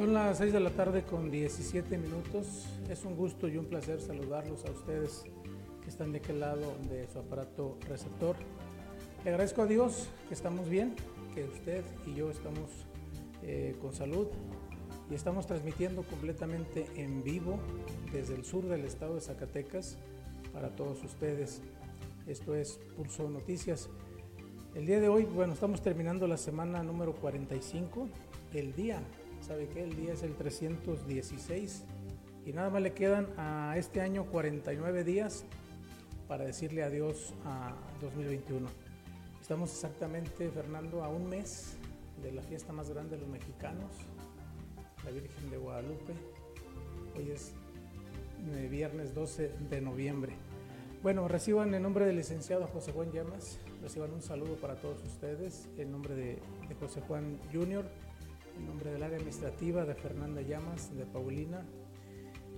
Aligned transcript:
Son 0.00 0.14
las 0.14 0.38
6 0.38 0.54
de 0.54 0.60
la 0.60 0.70
tarde 0.70 1.02
con 1.02 1.30
17 1.30 1.98
minutos. 1.98 2.64
Es 2.88 3.04
un 3.04 3.16
gusto 3.16 3.48
y 3.48 3.58
un 3.58 3.66
placer 3.66 4.00
saludarlos 4.00 4.64
a 4.64 4.70
ustedes 4.70 5.24
que 5.82 5.90
están 5.90 6.10
de 6.10 6.20
aquel 6.20 6.40
lado 6.40 6.74
de 6.88 7.06
su 7.06 7.18
aparato 7.18 7.76
receptor. 7.86 8.34
Le 9.24 9.30
agradezco 9.30 9.60
a 9.60 9.66
Dios 9.66 10.08
que 10.26 10.32
estamos 10.32 10.70
bien, 10.70 10.94
que 11.34 11.44
usted 11.44 11.84
y 12.06 12.14
yo 12.14 12.30
estamos 12.30 12.70
eh, 13.42 13.76
con 13.82 13.92
salud 13.92 14.28
y 15.10 15.14
estamos 15.14 15.46
transmitiendo 15.46 16.02
completamente 16.04 16.86
en 16.94 17.22
vivo 17.22 17.58
desde 18.10 18.36
el 18.36 18.46
sur 18.46 18.64
del 18.68 18.86
estado 18.86 19.16
de 19.16 19.20
Zacatecas 19.20 19.98
para 20.54 20.70
todos 20.70 21.04
ustedes. 21.04 21.60
Esto 22.26 22.54
es 22.54 22.80
Pulso 22.96 23.28
Noticias. 23.28 23.90
El 24.74 24.86
día 24.86 24.98
de 24.98 25.10
hoy, 25.10 25.24
bueno, 25.24 25.52
estamos 25.52 25.82
terminando 25.82 26.26
la 26.26 26.38
semana 26.38 26.82
número 26.82 27.12
45. 27.16 28.08
El 28.54 28.74
día, 28.74 29.02
¿sabe 29.40 29.68
qué? 29.68 29.84
El 29.84 29.96
día 29.96 30.12
es 30.12 30.22
el 30.22 30.34
316 30.34 31.84
y 32.46 32.52
nada 32.52 32.70
más 32.70 32.82
le 32.82 32.92
quedan 32.92 33.28
a 33.36 33.74
este 33.76 34.00
año 34.00 34.26
49 34.26 35.04
días 35.04 35.44
para 36.28 36.44
decirle 36.44 36.82
adiós 36.82 37.34
a 37.44 37.74
2021. 38.00 38.68
Estamos 39.40 39.70
exactamente, 39.72 40.48
Fernando, 40.50 41.02
a 41.02 41.08
un 41.08 41.28
mes 41.28 41.76
de 42.22 42.32
la 42.32 42.42
fiesta 42.42 42.72
más 42.72 42.90
grande 42.90 43.16
de 43.16 43.22
los 43.22 43.30
mexicanos, 43.30 43.90
la 45.04 45.10
Virgen 45.10 45.50
de 45.50 45.56
Guadalupe. 45.56 46.12
Hoy 47.16 47.30
es 47.30 47.52
eh, 48.52 48.68
viernes 48.70 49.14
12 49.14 49.52
de 49.70 49.80
noviembre. 49.80 50.34
Bueno, 51.02 51.26
reciban 51.28 51.74
en 51.74 51.82
nombre 51.82 52.04
del 52.04 52.16
licenciado 52.16 52.66
José 52.66 52.92
Juan 52.92 53.10
Llamas, 53.10 53.58
reciban 53.82 54.12
un 54.12 54.22
saludo 54.22 54.56
para 54.56 54.76
todos 54.76 55.02
ustedes, 55.02 55.66
en 55.78 55.90
nombre 55.90 56.14
de, 56.14 56.38
de 56.68 56.74
José 56.78 57.00
Juan 57.00 57.40
Junior, 57.52 57.86
en 58.60 58.66
nombre 58.66 58.90
del 58.90 59.02
área 59.02 59.16
administrativa 59.16 59.84
de 59.86 59.94
Fernanda 59.94 60.42
Llamas, 60.42 60.94
de 60.94 61.06
Paulina, 61.06 61.64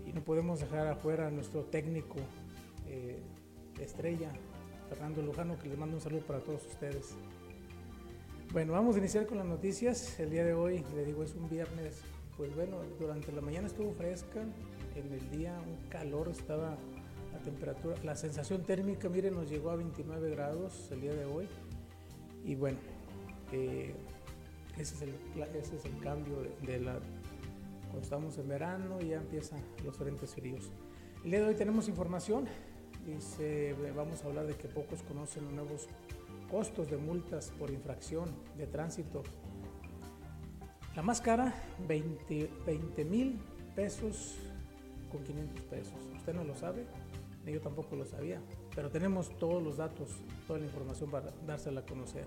y 0.05 0.13
no 0.13 0.23
podemos 0.23 0.61
dejar 0.61 0.89
afuera 0.89 1.29
a 1.29 1.31
nuestro 1.31 1.63
técnico 1.63 2.17
eh, 2.89 3.21
estrella, 3.81 4.33
Fernando 4.89 5.23
Lujano, 5.23 5.59
que 5.59 5.69
les 5.69 5.79
mando 5.79 5.97
un 5.97 6.03
saludo 6.03 6.23
para 6.23 6.41
todos 6.41 6.67
ustedes. 6.67 7.15
Bueno, 8.53 8.73
vamos 8.73 8.97
a 8.97 8.99
iniciar 8.99 9.27
con 9.27 9.39
las 9.39 9.47
noticias. 9.47 10.19
El 10.19 10.31
día 10.31 10.45
de 10.45 10.55
hoy, 10.55 10.85
le 10.95 11.05
digo, 11.05 11.23
es 11.23 11.35
un 11.35 11.49
viernes. 11.49 12.03
Pues 12.37 12.55
bueno, 12.55 12.79
durante 12.99 13.31
la 13.31 13.41
mañana 13.41 13.69
estuvo 13.69 13.93
fresca, 13.93 14.43
en 14.97 15.13
el 15.13 15.31
día 15.31 15.55
un 15.67 15.89
calor 15.89 16.29
estaba 16.31 16.77
la 17.33 17.39
temperatura, 17.45 17.97
la 18.03 18.17
sensación 18.17 18.63
térmica, 18.65 19.09
miren, 19.09 19.35
nos 19.35 19.49
llegó 19.49 19.71
a 19.71 19.77
29 19.77 20.31
grados 20.31 20.91
el 20.91 21.01
día 21.01 21.15
de 21.15 21.25
hoy. 21.25 21.49
Y 22.45 22.57
bueno, 22.57 22.79
eh, 23.53 23.95
ese, 24.79 24.95
es 24.95 25.85
el, 25.85 25.99
cambio 26.01 26.43
de, 26.63 26.81
la... 26.81 26.99
Cuando 27.85 28.03
estamos 28.03 28.39
en 28.39 28.49
verano 28.49 29.01
ya 29.01 29.19
empiezan 29.19 29.61
los 29.85 29.97
frentes 29.97 30.35
fríos. 30.35 30.71
El 31.25 31.31
día 31.31 31.41
de 31.41 31.47
hoy 31.47 31.55
tenemos 31.55 31.89
información. 31.89 32.47
Dice, 33.07 33.75
vamos 33.95 34.25
a 34.25 34.29
hablar 34.29 34.47
de 34.47 34.55
que 34.55 34.69
pocos 34.69 35.03
conocen 35.03 35.45
los 35.45 35.53
nuevos 35.53 35.89
costos 36.51 36.91
de 36.91 36.97
multas 36.97 37.51
por 37.59 37.71
infracción 37.71 38.31
de 38.57 38.67
tránsito. 38.67 39.23
La 40.95 41.03
más 41.03 41.21
cara, 41.21 41.55
20 41.89 43.05
mil 43.05 43.39
pesos 43.75 44.37
con 45.11 45.23
500 45.23 45.65
pesos. 45.65 45.95
¿Usted 46.17 46.35
no 46.35 46.45
lo 46.45 46.55
sabe? 46.55 46.87
Yo 47.47 47.61
tampoco 47.61 47.97
lo 47.97 48.05
sabía, 48.05 48.41
pero 48.75 48.89
tenemos 48.91 49.37
todos 49.39 49.63
los 49.63 49.77
datos, 49.77 50.11
toda 50.47 50.61
la 50.61 50.67
información 50.67 51.11
para 51.11 51.33
dársela 51.45 51.81
a 51.81 51.87
conocer. 51.87 52.25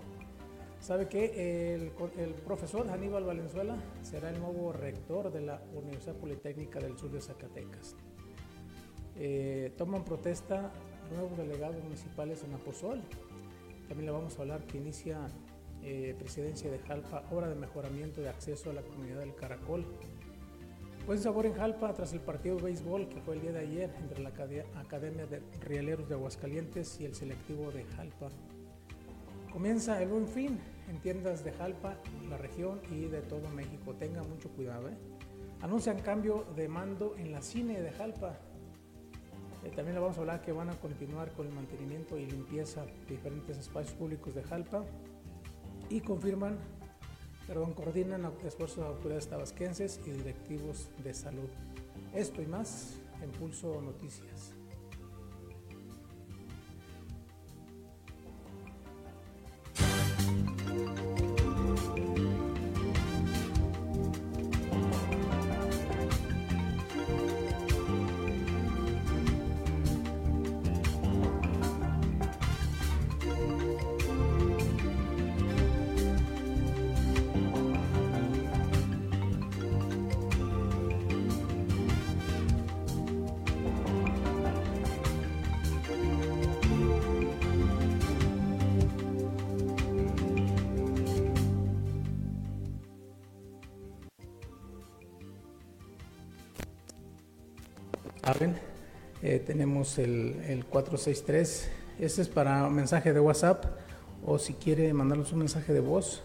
¿Sabe 0.80 1.08
que 1.08 1.74
el, 1.74 1.92
el, 2.18 2.34
profesor 2.34 2.88
Aníbal 2.88 3.24
Valenzuela 3.24 3.76
será 4.02 4.30
el 4.30 4.38
nuevo 4.38 4.72
rector 4.72 5.32
de 5.32 5.40
la 5.40 5.60
Universidad 5.74 6.14
Politécnica 6.14 6.78
del 6.78 6.96
Sur 6.96 7.10
de 7.10 7.20
Zacatecas? 7.20 7.96
Eh, 9.18 9.72
toman 9.76 10.04
protesta 10.04 10.70
nuevos 11.10 11.36
delegados 11.36 11.82
municipales 11.82 12.44
en 12.44 12.54
Aposol. 12.54 13.00
También 13.88 14.06
le 14.06 14.12
vamos 14.12 14.38
a 14.38 14.42
hablar 14.42 14.64
que 14.64 14.78
inicia 14.78 15.26
eh, 15.82 16.14
presidencia 16.18 16.70
de 16.70 16.78
Jalpa, 16.80 17.24
hora 17.30 17.48
de 17.48 17.54
mejoramiento 17.54 18.20
de 18.20 18.28
acceso 18.28 18.70
a 18.70 18.74
la 18.74 18.82
comunidad 18.82 19.20
del 19.20 19.34
Caracol. 19.34 19.86
Buen 21.06 21.20
sabor 21.20 21.46
en 21.46 21.54
Jalpa 21.54 21.94
tras 21.94 22.12
el 22.12 22.20
partido 22.20 22.56
de 22.56 22.64
béisbol 22.64 23.08
que 23.08 23.20
fue 23.20 23.36
el 23.36 23.42
día 23.42 23.52
de 23.52 23.60
ayer 23.60 23.94
entre 24.00 24.20
la 24.20 24.30
Academia 24.30 25.26
de 25.26 25.40
Rieleros 25.60 26.08
de 26.08 26.14
Aguascalientes 26.16 27.00
y 27.00 27.04
el 27.04 27.14
selectivo 27.14 27.70
de 27.70 27.84
Jalpa. 27.84 28.28
Comienza 29.52 30.02
el 30.02 30.08
buen 30.08 30.26
fin 30.26 30.58
en 30.88 30.98
tiendas 31.00 31.44
de 31.44 31.52
Jalpa, 31.52 31.96
la 32.28 32.36
región 32.36 32.80
y 32.90 33.06
de 33.06 33.22
todo 33.22 33.48
México. 33.50 33.94
Tenga 33.94 34.22
mucho 34.22 34.48
cuidado. 34.50 34.88
¿eh? 34.88 34.96
Anuncian 35.60 36.00
cambio 36.00 36.46
de 36.56 36.68
mando 36.68 37.14
en 37.18 37.32
la 37.32 37.42
cine 37.42 37.80
de 37.80 37.90
Jalpa. 37.92 38.38
Eh, 39.64 39.70
también 39.74 39.94
le 39.94 40.00
vamos 40.00 40.16
a 40.16 40.20
hablar 40.20 40.42
que 40.42 40.52
van 40.52 40.70
a 40.70 40.74
continuar 40.74 41.32
con 41.32 41.46
el 41.46 41.52
mantenimiento 41.52 42.18
y 42.18 42.26
limpieza 42.26 42.84
de 42.84 42.92
diferentes 43.08 43.58
espacios 43.58 43.94
públicos 43.94 44.34
de 44.34 44.42
Jalpa. 44.42 44.84
Y 45.88 46.00
confirman, 46.00 46.58
perdón, 47.46 47.72
coordinan 47.74 48.30
esfuerzos 48.44 48.78
de 48.78 48.86
autoridades 48.86 49.28
tabasquenses 49.28 50.00
y 50.06 50.10
directivos 50.10 50.90
de 51.02 51.14
salud. 51.14 51.48
Esto 52.14 52.42
y 52.42 52.46
más 52.46 52.96
en 53.22 53.30
Pulso 53.30 53.80
Noticias. 53.80 54.55
Eh, 99.26 99.40
tenemos 99.40 99.98
el, 99.98 100.40
el, 100.46 100.64
463. 100.66 101.68
Este 101.98 102.22
es 102.22 102.28
para 102.28 102.68
mensaje 102.68 103.12
de 103.12 103.18
WhatsApp 103.18 103.64
o 104.24 104.38
si 104.38 104.54
quiere 104.54 104.92
mandarnos 104.92 105.32
un 105.32 105.40
mensaje 105.40 105.72
de 105.72 105.80
voz. 105.80 106.22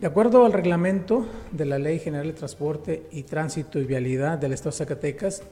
De 0.00 0.08
acuerdo 0.08 0.44
al 0.46 0.52
reglamento 0.52 1.24
de 1.52 1.66
la 1.66 1.78
Ley 1.78 2.00
General 2.00 2.26
de 2.26 2.32
Transporte 2.32 3.06
y 3.12 3.22
Tránsito 3.22 3.78
y 3.78 3.84
Vialidad 3.84 4.38
del 4.38 4.54
Estado 4.54 4.72
de 4.72 4.78
Zacatecas, 4.78 5.44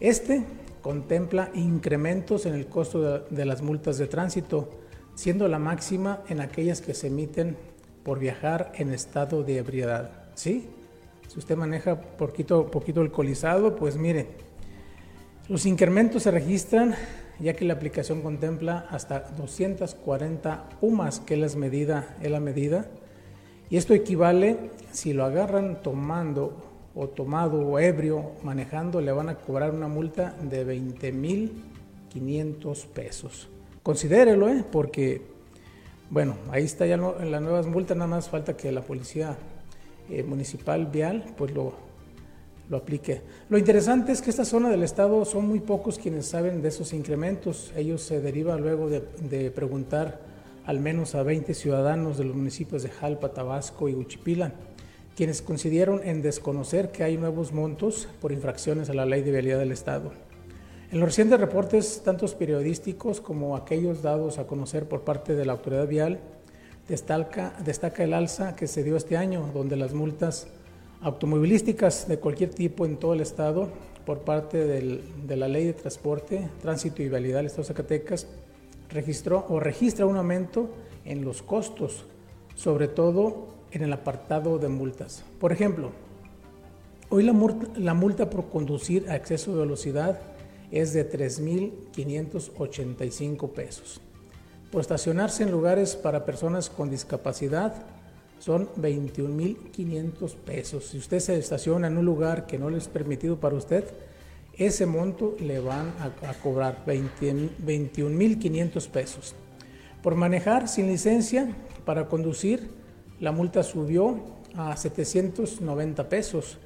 este 0.00 0.42
contempla 0.80 1.50
incrementos 1.52 2.46
en 2.46 2.54
el 2.54 2.64
costo 2.64 3.02
de, 3.02 3.36
de 3.36 3.44
las 3.44 3.60
multas 3.60 3.98
de 3.98 4.06
tránsito, 4.06 4.79
siendo 5.20 5.48
la 5.48 5.58
máxima 5.58 6.22
en 6.30 6.40
aquellas 6.40 6.80
que 6.80 6.94
se 6.94 7.08
emiten 7.08 7.54
por 8.04 8.18
viajar 8.18 8.72
en 8.76 8.90
estado 8.90 9.42
de 9.42 9.58
ebriedad. 9.58 10.12
¿Sí? 10.34 10.66
Si 11.28 11.38
usted 11.38 11.58
maneja 11.58 12.00
poquito, 12.00 12.70
poquito 12.70 13.02
alcoholizado, 13.02 13.76
pues 13.76 13.98
mire, 13.98 14.28
los 15.46 15.66
incrementos 15.66 16.22
se 16.22 16.30
registran 16.30 16.94
ya 17.38 17.52
que 17.52 17.66
la 17.66 17.74
aplicación 17.74 18.22
contempla 18.22 18.86
hasta 18.88 19.20
240 19.36 20.64
UMAS, 20.80 21.20
que 21.20 21.34
es 21.34 21.52
la 21.52 21.60
medida, 21.60 22.16
es 22.22 22.30
la 22.30 22.40
medida, 22.40 22.86
y 23.68 23.76
esto 23.76 23.92
equivale, 23.92 24.70
si 24.90 25.12
lo 25.12 25.26
agarran 25.26 25.82
tomando 25.82 26.56
o 26.94 27.08
tomado 27.08 27.60
o 27.60 27.78
ebrio 27.78 28.32
manejando, 28.42 29.02
le 29.02 29.12
van 29.12 29.28
a 29.28 29.34
cobrar 29.34 29.74
una 29.74 29.86
multa 29.86 30.34
de 30.40 30.64
20 30.64 31.12
mil 31.12 31.62
500 32.08 32.86
pesos. 32.86 33.50
Considérelo, 33.82 34.48
¿eh? 34.48 34.64
porque 34.70 35.22
Bueno, 36.10 36.36
ahí 36.50 36.64
está 36.64 36.86
ya 36.86 36.94
en 36.94 37.30
las 37.30 37.40
nuevas 37.40 37.66
multas, 37.66 37.96
nada 37.96 38.08
más 38.08 38.28
falta 38.28 38.56
que 38.56 38.72
la 38.72 38.82
policía 38.82 39.36
eh, 40.10 40.22
municipal 40.22 40.86
vial 40.86 41.24
pues 41.36 41.52
lo, 41.52 41.72
lo 42.70 42.76
aplique. 42.76 43.20
Lo 43.48 43.58
interesante 43.58 44.12
es 44.12 44.22
que 44.22 44.30
esta 44.30 44.44
zona 44.44 44.70
del 44.70 44.84
estado 44.84 45.24
son 45.24 45.46
muy 45.46 45.58
pocos 45.58 45.98
quienes 45.98 46.26
saben 46.26 46.62
de 46.62 46.68
esos 46.68 46.92
incrementos. 46.92 47.72
Ellos 47.76 48.00
se 48.00 48.20
derivan 48.20 48.60
luego 48.60 48.88
de, 48.88 49.50
preguntar 49.50 50.20
al 50.64 50.78
menos 50.78 51.16
a 51.16 51.24
20 51.24 51.52
ciudadanos 51.52 52.16
de 52.16 52.24
los 52.24 52.36
municipios 52.36 52.84
de 52.84 52.90
Jalpa, 52.90 53.32
Tabasco 53.32 53.88
y 53.88 53.94
Uchipila, 53.94 54.52
quienes 55.16 55.42
coincidieron 55.42 56.00
en 56.04 56.22
desconocer 56.22 56.92
que 56.92 57.02
hay 57.02 57.16
nuevos 57.16 57.52
montos 57.52 58.08
por 58.20 58.30
infracciones 58.30 58.88
a 58.88 58.94
la 58.94 59.04
ley 59.04 59.22
de 59.22 59.32
vialidad 59.32 59.58
del 59.58 59.72
Estado. 59.72 60.12
En 60.90 60.98
los 60.98 61.10
recientes 61.10 61.38
reportes, 61.38 62.02
tantos 62.04 62.34
periodísticos 62.34 63.20
como 63.20 63.54
aquellos 63.54 64.02
dados 64.02 64.38
a 64.38 64.48
conocer 64.48 64.88
por 64.88 65.02
parte 65.02 65.36
de 65.36 65.44
la 65.44 65.52
autoridad 65.52 65.86
vial, 65.86 66.18
destaca, 66.88 67.54
destaca 67.64 68.02
el 68.02 68.12
alza 68.12 68.56
que 68.56 68.66
se 68.66 68.82
dio 68.82 68.96
este 68.96 69.16
año, 69.16 69.48
donde 69.54 69.76
las 69.76 69.94
multas 69.94 70.48
automovilísticas 71.00 72.08
de 72.08 72.18
cualquier 72.18 72.50
tipo 72.50 72.86
en 72.86 72.96
todo 72.96 73.14
el 73.14 73.20
estado 73.20 73.68
por 74.04 74.22
parte 74.22 74.66
del, 74.66 75.00
de 75.28 75.36
la 75.36 75.46
Ley 75.46 75.66
de 75.66 75.74
Transporte, 75.74 76.48
Tránsito 76.60 77.04
y 77.04 77.08
Vialidad 77.08 77.36
del 77.36 77.46
Estado 77.46 77.62
de 77.62 77.68
Zacatecas 77.68 78.26
registró 78.88 79.46
o 79.48 79.60
registra 79.60 80.06
un 80.06 80.16
aumento 80.16 80.70
en 81.04 81.24
los 81.24 81.40
costos, 81.40 82.04
sobre 82.56 82.88
todo 82.88 83.46
en 83.70 83.84
el 83.84 83.92
apartado 83.92 84.58
de 84.58 84.68
multas. 84.68 85.24
Por 85.38 85.52
ejemplo, 85.52 85.92
hoy 87.10 87.22
la 87.22 87.32
multa, 87.32 87.78
la 87.78 87.94
multa 87.94 88.28
por 88.28 88.48
conducir 88.48 89.08
a 89.08 89.14
exceso 89.14 89.52
de 89.52 89.60
velocidad 89.60 90.18
es 90.70 90.92
de 90.92 91.10
3.585 91.10 93.50
pesos. 93.50 94.00
Por 94.70 94.82
estacionarse 94.82 95.42
en 95.42 95.50
lugares 95.50 95.96
para 95.96 96.24
personas 96.24 96.70
con 96.70 96.90
discapacidad 96.90 97.74
son 98.38 98.68
21.500 98.76 100.36
pesos. 100.36 100.86
Si 100.86 100.98
usted 100.98 101.18
se 101.18 101.36
estaciona 101.38 101.88
en 101.88 101.98
un 101.98 102.04
lugar 102.04 102.46
que 102.46 102.58
no 102.58 102.70
le 102.70 102.78
es 102.78 102.86
permitido 102.88 103.40
para 103.40 103.56
usted, 103.56 103.84
ese 104.56 104.86
monto 104.86 105.36
le 105.40 105.60
van 105.60 105.92
a, 106.00 106.34
cobrar 106.34 106.84
21.500 106.86 108.88
pesos. 108.88 109.34
Por 110.02 110.14
manejar 110.14 110.68
sin 110.68 110.86
licencia 110.86 111.54
para 111.84 112.08
conducir, 112.08 112.70
la 113.20 113.32
multa 113.32 113.62
subió 113.62 114.20
a 114.54 114.76
790 114.76 116.08
pesos, 116.08 116.58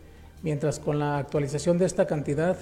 mientras 0.42 0.78
con 0.78 0.98
la 0.98 1.18
actualización 1.18 1.78
de 1.78 1.86
esta 1.86 2.06
cantidad 2.06 2.56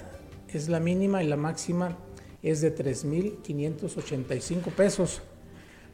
es 0.53 0.69
la 0.69 0.79
mínima 0.79 1.23
y 1.23 1.27
la 1.27 1.37
máxima 1.37 1.97
es 2.41 2.61
de 2.61 2.75
3.585 2.75 4.71
pesos. 4.71 5.21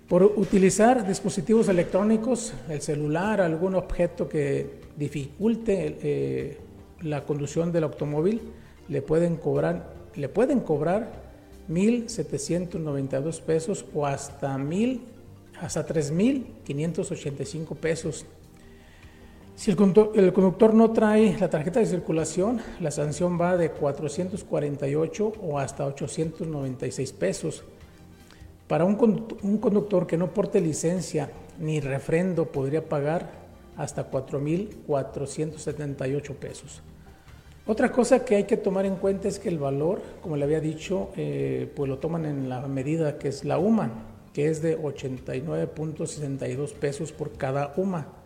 Por 0.07 0.23
utilizar 0.23 1.07
dispositivos 1.07 1.69
electrónicos, 1.69 2.53
el 2.67 2.81
celular, 2.81 3.41
algún 3.41 3.75
objeto 3.75 4.27
que 4.27 4.81
dificulte 4.97 5.97
eh, 6.01 6.57
la 7.01 7.23
conducción 7.25 7.71
del 7.71 7.83
automóvil, 7.83 8.41
le 8.87 9.03
pueden 9.03 9.35
cobrar, 9.37 9.93
le 10.15 10.27
pueden 10.27 10.61
cobrar 10.61 11.29
1.792 11.69 13.41
pesos 13.41 13.85
o 13.93 14.07
hasta, 14.07 14.57
mil, 14.57 15.03
hasta 15.61 15.85
3.585 15.85 17.75
pesos 17.75 18.25
si 19.59 19.69
el 19.71 19.75
conductor, 19.75 20.73
no 20.73 20.91
trae 20.91 21.37
la 21.37 21.49
tarjeta 21.49 21.81
de 21.81 21.85
circulación, 21.85 22.61
la 22.79 22.91
sanción 22.91 23.37
va 23.37 23.57
de 23.57 23.71
448 23.71 25.33
o 25.41 25.59
hasta 25.59 25.85
896 25.85 27.11
pesos. 27.11 27.65
Para 28.69 28.85
un, 28.85 28.95
conductor 28.95 30.07
que 30.07 30.15
no 30.15 30.33
porte 30.33 30.61
licencia 30.61 31.29
ni 31.59 31.81
refrendo 31.81 32.45
podría 32.45 32.87
pagar 32.87 33.31
hasta 33.75 34.09
4.478 34.09 36.35
pesos. 36.35 36.81
Otra 37.67 37.91
cosa 37.91 38.23
que 38.23 38.37
hay 38.37 38.45
que 38.45 38.55
tomar 38.55 38.85
en 38.85 38.95
cuenta 38.95 39.27
es 39.27 39.39
que 39.39 39.49
el 39.49 39.59
valor, 39.59 40.01
como 40.21 40.37
le 40.37 40.45
había 40.45 40.61
dicho, 40.61 41.09
eh, 41.17 41.69
pues 41.75 41.89
lo 41.89 41.97
toman 41.97 42.25
en 42.25 42.47
la 42.47 42.65
medida 42.65 43.17
que 43.17 43.27
es 43.27 43.43
la 43.43 43.59
UMA, 43.59 43.91
que 44.31 44.47
es 44.47 44.61
de 44.61 44.81
89.62 44.81 46.71
pesos 46.75 47.11
por 47.11 47.33
cada 47.33 47.73
UMA. 47.75 48.18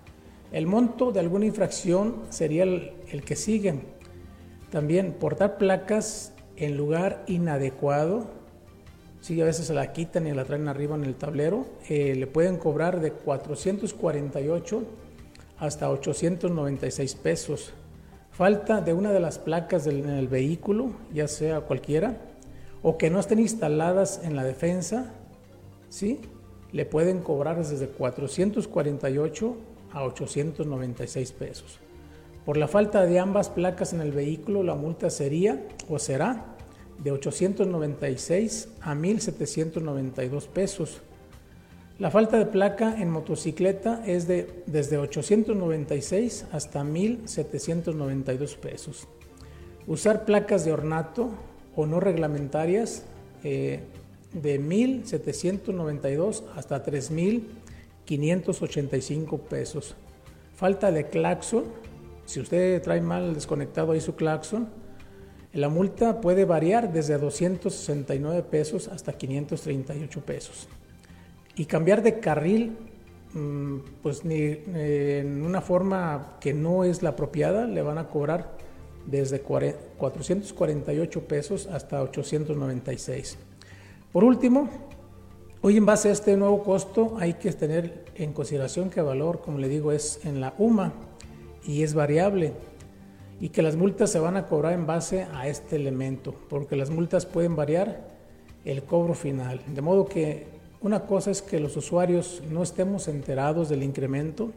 El 0.53 0.67
monto 0.67 1.11
de 1.11 1.19
alguna 1.19 1.47
infracción 1.47 2.21
sería 2.29 2.61
el, 2.61 3.23
que 3.25 3.35
sigue. 3.35 3.73
También 4.69 5.13
portar 5.13 5.57
placas 5.57 6.31
en 6.57 6.77
lugar 6.77 7.23
inadecuado. 7.25 8.27
Si 9.19 9.41
a 9.41 9.45
veces 9.45 9.65
se 9.65 9.73
la 9.73 9.91
quitan 9.94 10.27
y 10.27 10.31
la 10.31 10.45
traen 10.45 10.67
arriba 10.67 10.95
en 10.95 11.05
el 11.05 11.15
tablero, 11.15 11.65
eh, 11.89 12.13
le 12.15 12.27
pueden 12.27 12.57
cobrar 12.57 13.01
de 13.01 13.11
448 13.13 14.83
hasta 15.57 15.89
896 15.89 17.15
pesos. 17.15 17.73
Falta 18.29 18.79
de 18.81 18.94
una 18.94 19.11
de 19.11 19.19
las 19.19 19.39
placas 19.39 19.85
del, 19.85 20.01
en 20.01 20.11
el 20.11 20.27
vehículo, 20.27 20.91
ya 21.11 21.27
sea 21.27 21.61
cualquiera, 21.61 22.21
o 22.83 23.00
que 23.00 23.09
no 23.09 23.19
estén 23.19 23.39
instaladas 23.39 24.21
en 24.23 24.35
la 24.35 24.44
defensa, 24.44 25.13
¿sí? 25.89 26.19
le 26.71 26.85
pueden 26.85 27.21
cobrar 27.21 27.57
desde 27.57 27.88
448 27.88 29.73
a 29.94 30.04
896 30.04 31.31
pesos. 31.31 31.80
Por 32.45 32.57
la 32.57 32.68
falta 32.68 33.06
de 33.06 33.19
ambas 33.19 33.50
placas 33.50 33.94
en 33.94 34.01
el 34.01 34.12
vehículo, 34.12 34.63
la 34.63 34.75
multa 34.75 35.10
sería 35.10 35.66
o 35.88 35.98
será 35.98 36.45
de 37.01 37.12
896 37.12 38.69
a 38.81 38.95
1792 38.95 40.48
pesos. 40.48 41.01
La 42.00 42.12
falta 42.12 42.38
de 42.38 42.45
placa 42.45 43.00
en 43.00 43.10
motocicleta 43.12 44.04
es 44.06 44.28
de 44.28 44.63
desde 44.66 44.98
896 44.98 46.48
hasta 46.51 46.84
1792 46.84 48.56
pesos. 48.56 49.07
Usar 49.88 50.25
placas 50.25 50.66
de 50.66 50.74
ornato 50.74 51.30
o 51.75 51.86
no 51.86 52.00
reglamentarias 52.00 53.04
eh, 53.44 53.81
de 54.34 54.60
1792 54.60 56.44
hasta 56.56 56.84
3000 56.84 57.48
585 58.05 59.38
pesos. 59.38 59.95
Falta 60.55 60.91
de 60.91 61.07
claxon. 61.07 61.65
Si 62.25 62.39
usted 62.39 62.81
trae 62.81 63.01
mal 63.01 63.33
desconectado 63.33 63.91
ahí 63.91 64.01
su 64.01 64.15
claxon, 64.15 64.69
la 65.53 65.69
multa 65.69 66.19
puede 66.19 66.45
variar 66.45 66.91
desde 66.91 67.17
269 67.17 68.44
pesos 68.44 68.88
hasta 68.88 69.13
538 69.13 70.22
pesos. 70.22 70.67
Y 71.55 71.65
cambiar 71.65 72.01
de 72.01 72.19
carril, 72.19 72.75
mm, 73.33 73.77
pues 74.01 74.25
ni, 74.25 74.36
eh, 74.36 75.22
en 75.24 75.43
una 75.43 75.62
forma 75.62 76.38
que 76.39 76.53
no 76.53 76.83
es 76.83 77.03
la 77.03 77.10
apropiada, 77.10 77.67
le 77.67 77.83
van 77.83 78.00
a 78.00 78.07
cobrar 78.07 78.57
desde 79.05 79.41
448 79.41 81.27
pesos 81.27 81.67
hasta 81.67 82.01
896. 82.01 83.38
Por 84.12 84.24
último, 84.24 84.69
Hoy 85.65 85.77
en 85.77 85.86
base 85.86 86.10
a 86.10 86.12
este 86.12 86.36
nuevo 86.36 86.62
costo 86.62 87.15
hay 87.22 87.36
que 87.36 87.50
tener 87.53 88.03
en 88.15 88.34
consideración 88.34 88.89
que 88.89 89.00
el 89.00 89.05
valor, 89.05 89.39
como 89.39 89.60
le 89.60 89.70
digo, 89.70 89.93
es 89.93 90.20
en 90.25 90.41
la 90.41 90.53
UMA 90.58 90.91
y 91.65 91.84
es 91.84 91.93
variable 91.93 92.51
y 93.39 93.48
que 93.48 93.62
las 93.62 93.77
multas 93.77 94.12
se 94.12 94.20
van 94.20 94.36
a 94.36 94.48
cobrar 94.48 94.74
en 94.74 94.86
base 94.86 95.25
a 95.34 95.48
este 95.48 95.77
elemento, 95.77 96.36
porque 96.50 96.75
las 96.75 96.89
multas 96.89 97.25
pueden 97.25 97.55
variar 97.55 98.10
el 98.65 98.84
cobro 98.84 99.13
final. 99.13 99.62
De 99.74 99.82
modo 99.82 100.03
que 100.03 100.48
una 100.82 101.05
cosa 101.05 101.32
es 101.32 101.41
que 101.41 101.62
los 101.62 101.77
usuarios 101.77 102.43
no 102.51 102.62
estemos 102.62 103.08
enterados 103.08 103.70
del 103.70 103.84
incremento, 103.84 104.51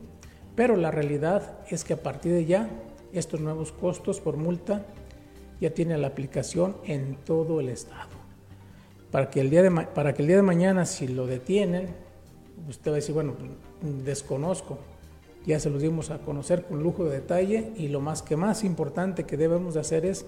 pero 0.56 0.74
la 0.74 0.90
realidad 0.90 1.60
es 1.70 1.84
que 1.84 1.92
a 1.92 2.02
partir 2.02 2.32
de 2.32 2.46
ya 2.46 2.68
estos 3.12 3.38
nuevos 3.38 3.70
costos 3.70 4.18
por 4.18 4.36
multa 4.36 4.84
ya 5.60 5.70
tienen 5.70 6.02
la 6.02 6.08
aplicación 6.08 6.76
en 6.84 7.14
todo 7.24 7.60
el 7.60 7.68
estado 7.68 8.15
para 9.16 9.30
que 9.30 9.40
el 9.40 9.48
día 9.48 9.62
de, 9.62 9.70
para 9.70 10.12
que 10.12 10.20
el 10.20 10.28
día 10.28 10.36
de 10.36 10.42
mañana, 10.42 10.84
si 10.84 11.08
lo 11.08 11.26
detienen, 11.26 11.86
usted 12.68 12.90
va 12.90 12.96
a 12.96 13.00
decir, 13.00 13.14
bueno, 13.14 13.32
desconozco. 14.04 14.76
Ya 15.46 15.58
se 15.58 15.70
los 15.70 15.80
dimos 15.80 16.10
a 16.10 16.18
conocer 16.18 16.64
con 16.66 16.82
lujo 16.82 17.06
de 17.06 17.20
detalle 17.20 17.72
y 17.78 17.88
lo 17.88 18.02
más 18.02 18.20
que 18.20 18.36
más 18.36 18.62
importante 18.62 19.24
que 19.24 19.38
debemos 19.38 19.72
de 19.72 19.80
hacer 19.80 20.04
es 20.04 20.26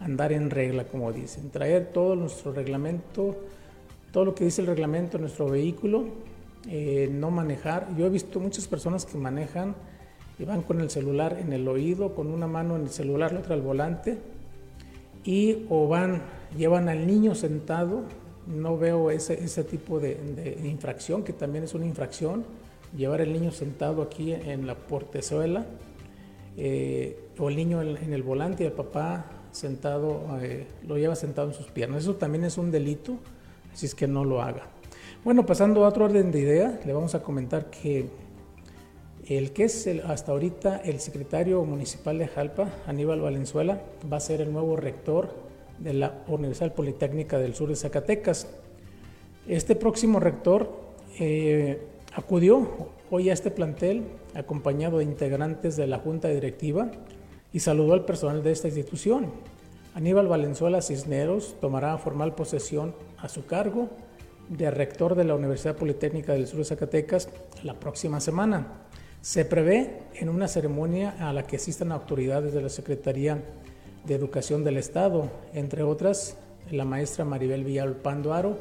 andar 0.00 0.32
en 0.32 0.50
regla, 0.50 0.88
como 0.88 1.12
dicen, 1.12 1.50
traer 1.50 1.92
todo 1.92 2.16
nuestro 2.16 2.52
reglamento, 2.52 3.36
todo 4.10 4.24
lo 4.24 4.34
que 4.34 4.42
dice 4.42 4.60
el 4.60 4.66
reglamento 4.66 5.18
de 5.18 5.20
nuestro 5.20 5.48
vehículo, 5.48 6.06
eh, 6.68 7.08
no 7.12 7.30
manejar. 7.30 7.96
Yo 7.96 8.06
he 8.06 8.10
visto 8.10 8.40
muchas 8.40 8.66
personas 8.66 9.06
que 9.06 9.16
manejan 9.18 9.76
y 10.36 10.44
van 10.44 10.62
con 10.62 10.80
el 10.80 10.90
celular 10.90 11.38
en 11.40 11.52
el 11.52 11.68
oído, 11.68 12.12
con 12.12 12.32
una 12.32 12.48
mano 12.48 12.74
en 12.74 12.82
el 12.82 12.90
celular, 12.90 13.32
la 13.32 13.38
otra 13.38 13.54
al 13.54 13.62
volante, 13.62 14.18
y 15.22 15.64
o 15.70 15.86
van 15.86 16.22
llevan 16.56 16.88
al 16.88 17.06
niño 17.06 17.34
sentado, 17.34 18.02
no 18.46 18.78
veo 18.78 19.10
ese, 19.10 19.42
ese 19.42 19.64
tipo 19.64 19.98
de, 19.98 20.58
infracción, 20.64 21.22
que 21.24 21.32
también 21.32 21.64
es 21.64 21.74
una 21.74 21.86
infracción, 21.86 22.44
llevar 22.96 23.20
el 23.20 23.32
niño 23.32 23.50
sentado 23.50 24.02
aquí 24.02 24.32
en 24.32 24.66
la 24.66 24.74
portezuela, 24.74 25.66
eh, 26.56 27.28
o 27.38 27.48
el 27.48 27.56
niño 27.56 27.82
en, 27.82 28.12
el 28.12 28.22
volante 28.22 28.64
y 28.64 28.66
el 28.66 28.72
papá 28.72 29.26
sentado, 29.50 30.22
eh, 30.40 30.66
lo 30.86 30.96
lleva 30.96 31.16
sentado 31.16 31.48
en 31.48 31.54
sus 31.54 31.66
piernas. 31.66 32.02
Eso 32.02 32.14
también 32.14 32.44
es 32.44 32.56
un 32.56 32.70
delito, 32.70 33.16
así 33.72 33.86
es 33.86 33.94
que 33.94 34.06
no 34.06 34.24
lo 34.24 34.42
haga. 34.42 34.68
Bueno, 35.24 35.44
pasando 35.44 35.84
a 35.84 35.88
otro 35.88 36.04
orden 36.04 36.30
de 36.30 36.40
idea, 36.40 36.80
le 36.84 36.92
vamos 36.92 37.14
a 37.14 37.22
comentar 37.22 37.68
que 37.70 38.08
el 39.26 39.50
que 39.52 39.64
es 39.64 39.88
hasta 40.06 40.30
ahorita 40.30 40.76
el 40.84 41.00
secretario 41.00 41.64
municipal 41.64 42.16
de 42.18 42.28
Jalpa, 42.28 42.68
Aníbal 42.86 43.20
Valenzuela, 43.20 43.80
va 44.10 44.18
a 44.18 44.20
ser 44.20 44.40
el 44.40 44.52
nuevo 44.52 44.76
rector 44.76 45.45
de 45.78 45.92
la 45.94 46.24
Universidad 46.28 46.74
Politécnica 46.74 47.38
del 47.38 47.54
Sur 47.54 47.68
de 47.68 47.76
Zacatecas. 47.76 48.48
Este 49.48 49.76
próximo 49.76 50.20
rector 50.20 50.70
eh, 51.18 51.80
acudió 52.14 52.88
hoy 53.10 53.30
a 53.30 53.32
este 53.32 53.50
plantel 53.50 54.04
acompañado 54.34 54.98
de 54.98 55.04
integrantes 55.04 55.76
de 55.76 55.86
la 55.86 55.98
Junta 55.98 56.28
Directiva 56.28 56.90
y 57.52 57.60
saludó 57.60 57.94
al 57.94 58.04
personal 58.04 58.42
de 58.42 58.52
esta 58.52 58.68
institución. 58.68 59.32
Aníbal 59.94 60.28
Valenzuela 60.28 60.82
Cisneros 60.82 61.56
tomará 61.60 61.96
formal 61.98 62.34
posesión 62.34 62.94
a 63.18 63.28
su 63.28 63.46
cargo 63.46 63.88
de 64.48 64.70
rector 64.70 65.14
de 65.14 65.24
la 65.24 65.34
Universidad 65.34 65.76
Politécnica 65.76 66.32
del 66.32 66.46
Sur 66.46 66.58
de 66.58 66.64
Zacatecas 66.66 67.28
la 67.62 67.80
próxima 67.80 68.20
semana. 68.20 68.82
Se 69.20 69.44
prevé 69.44 70.02
en 70.14 70.28
una 70.28 70.48
ceremonia 70.48 71.16
a 71.18 71.32
la 71.32 71.44
que 71.44 71.56
asistan 71.56 71.92
autoridades 71.92 72.52
de 72.52 72.62
la 72.62 72.68
Secretaría 72.68 73.42
de 74.06 74.14
Educación 74.14 74.64
del 74.64 74.76
Estado, 74.76 75.28
entre 75.52 75.82
otras 75.82 76.36
la 76.70 76.84
maestra 76.84 77.24
Maribel 77.24 77.64
Villalpando 77.64 78.32
Aro 78.32 78.56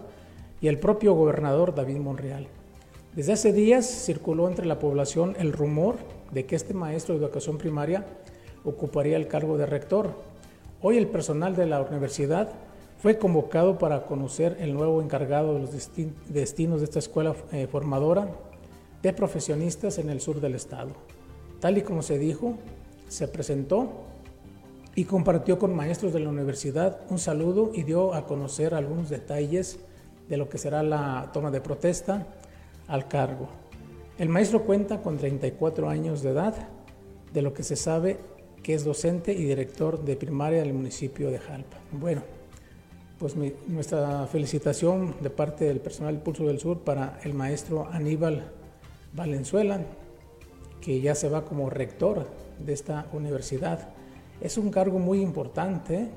y 0.61 0.67
el 0.67 0.79
propio 0.79 1.13
gobernador 1.13 1.73
David 1.73 1.97
Monreal. 1.97 2.47
Desde 3.15 3.33
hace 3.33 3.53
días 3.53 3.85
circuló 3.85 4.47
entre 4.47 4.65
la 4.65 4.79
población 4.79 5.35
el 5.39 5.53
rumor 5.53 5.95
de 6.31 6.45
que 6.45 6.55
este 6.55 6.73
maestro 6.73 7.15
de 7.15 7.23
educación 7.23 7.57
primaria 7.57 8.05
ocuparía 8.63 9.17
el 9.17 9.27
cargo 9.27 9.57
de 9.57 9.65
rector. 9.65 10.11
Hoy 10.81 10.97
el 10.97 11.07
personal 11.07 11.55
de 11.55 11.65
la 11.65 11.81
universidad 11.81 12.49
fue 12.97 13.17
convocado 13.17 13.77
para 13.77 14.05
conocer 14.05 14.57
el 14.59 14.73
nuevo 14.73 15.01
encargado 15.01 15.53
de 15.53 15.59
los 15.61 15.89
destinos 16.29 16.79
de 16.79 16.85
esta 16.85 16.99
escuela 16.99 17.35
eh, 17.51 17.67
formadora 17.67 18.27
de 19.01 19.13
profesionistas 19.13 19.99
en 19.99 20.09
el 20.09 20.19
sur 20.19 20.41
del 20.41 20.55
estado. 20.55 20.89
Tal 21.59 21.77
y 21.77 21.83
como 21.83 22.01
se 22.01 22.17
dijo, 22.17 22.55
se 23.07 23.27
presentó 23.27 23.91
y 24.95 25.03
compartió 25.03 25.59
con 25.59 25.75
maestros 25.75 26.13
de 26.13 26.21
la 26.21 26.29
universidad 26.29 27.01
un 27.09 27.19
saludo 27.19 27.71
y 27.73 27.83
dio 27.83 28.13
a 28.13 28.25
conocer 28.25 28.73
algunos 28.73 29.09
detalles 29.09 29.79
de 30.29 30.37
lo 30.37 30.47
que 30.49 30.57
será 30.57 30.81
la 30.83 31.29
toma 31.33 31.51
de 31.51 31.61
protesta 31.61 32.25
al 32.87 33.07
cargo. 33.07 33.49
El 34.17 34.29
maestro 34.29 34.63
cuenta 34.63 35.01
con 35.01 35.17
34 35.17 35.89
años 35.89 36.21
de 36.21 36.29
edad, 36.29 36.69
de 37.33 37.41
lo 37.41 37.53
que 37.53 37.63
se 37.63 37.75
sabe 37.75 38.17
que 38.63 38.73
es 38.73 38.85
docente 38.85 39.33
y 39.33 39.43
director 39.43 40.03
de 40.03 40.15
primaria 40.15 40.61
del 40.61 40.73
municipio 40.73 41.29
de 41.29 41.39
Jalpa. 41.39 41.77
Bueno, 41.91 42.23
pues 43.19 43.35
nuestra 43.67 44.25
felicitación 44.27 45.15
de 45.21 45.29
parte 45.29 45.65
del 45.65 45.79
personal 45.79 46.21
Pulso 46.21 46.45
del 46.45 46.59
Sur 46.59 46.79
para 46.79 47.19
el 47.23 47.33
maestro 47.33 47.87
Aníbal 47.91 48.51
Valenzuela, 49.13 49.81
que 50.81 51.01
ya 51.01 51.13
se 51.15 51.29
va 51.29 51.45
como 51.45 51.69
rector 51.69 52.27
de 52.59 52.73
esta 52.73 53.07
universidad. 53.11 53.94
Es 54.41 54.57
un 54.57 54.69
cargo 54.69 54.99
muy 54.99 55.21
importante. 55.21 56.09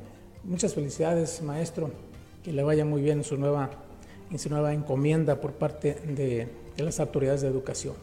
Muchas 0.45 0.75
felicidades, 0.75 1.41
maestro. 1.43 1.91
Que 2.43 2.53
le 2.53 2.63
vaya 2.63 2.85
muy 2.85 3.01
bien 3.01 3.19
en 3.19 3.25
su 3.25 3.37
nueva, 3.37 3.71
su 4.37 4.49
nueva 4.49 4.73
encomienda 4.73 5.41
por 5.41 5.53
parte 5.53 5.95
de, 5.95 6.49
de 6.77 6.83
las 6.83 6.99
autoridades 7.01 7.43
de 7.43 7.49
educación. 7.49 7.95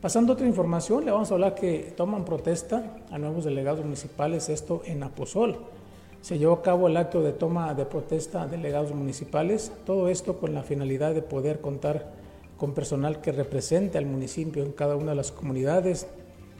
Pasando 0.00 0.32
a 0.32 0.34
otra 0.34 0.46
información, 0.46 1.04
le 1.04 1.10
vamos 1.10 1.30
a 1.30 1.34
hablar 1.34 1.54
que 1.56 1.92
toman 1.96 2.24
protesta 2.24 2.98
a 3.10 3.18
nuevos 3.18 3.44
delegados 3.44 3.84
municipales, 3.84 4.48
esto 4.48 4.82
en 4.84 5.02
Aposol. 5.02 5.58
Se 6.20 6.38
llevó 6.38 6.54
a 6.54 6.62
cabo 6.62 6.86
el 6.86 6.96
acto 6.96 7.20
de 7.22 7.32
toma 7.32 7.74
de 7.74 7.84
protesta 7.84 8.42
a 8.42 8.46
delegados 8.46 8.92
municipales, 8.92 9.72
todo 9.84 10.08
esto 10.08 10.38
con 10.38 10.54
la 10.54 10.62
finalidad 10.62 11.14
de 11.14 11.22
poder 11.22 11.60
contar 11.60 12.12
con 12.56 12.74
personal 12.74 13.20
que 13.20 13.32
represente 13.32 13.98
al 13.98 14.06
municipio 14.06 14.62
en 14.62 14.72
cada 14.72 14.94
una 14.94 15.10
de 15.10 15.16
las 15.16 15.32
comunidades 15.32 16.06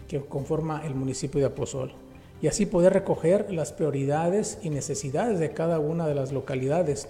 que 0.08 0.20
conforma 0.20 0.82
el 0.84 0.94
municipio 0.94 1.40
de 1.40 1.46
Aposol 1.46 1.92
y 2.40 2.46
así 2.46 2.66
poder 2.66 2.92
recoger 2.92 3.52
las 3.52 3.72
prioridades 3.72 4.58
y 4.62 4.70
necesidades 4.70 5.38
de 5.40 5.52
cada 5.52 5.78
una 5.78 6.06
de 6.06 6.14
las 6.14 6.32
localidades. 6.32 7.08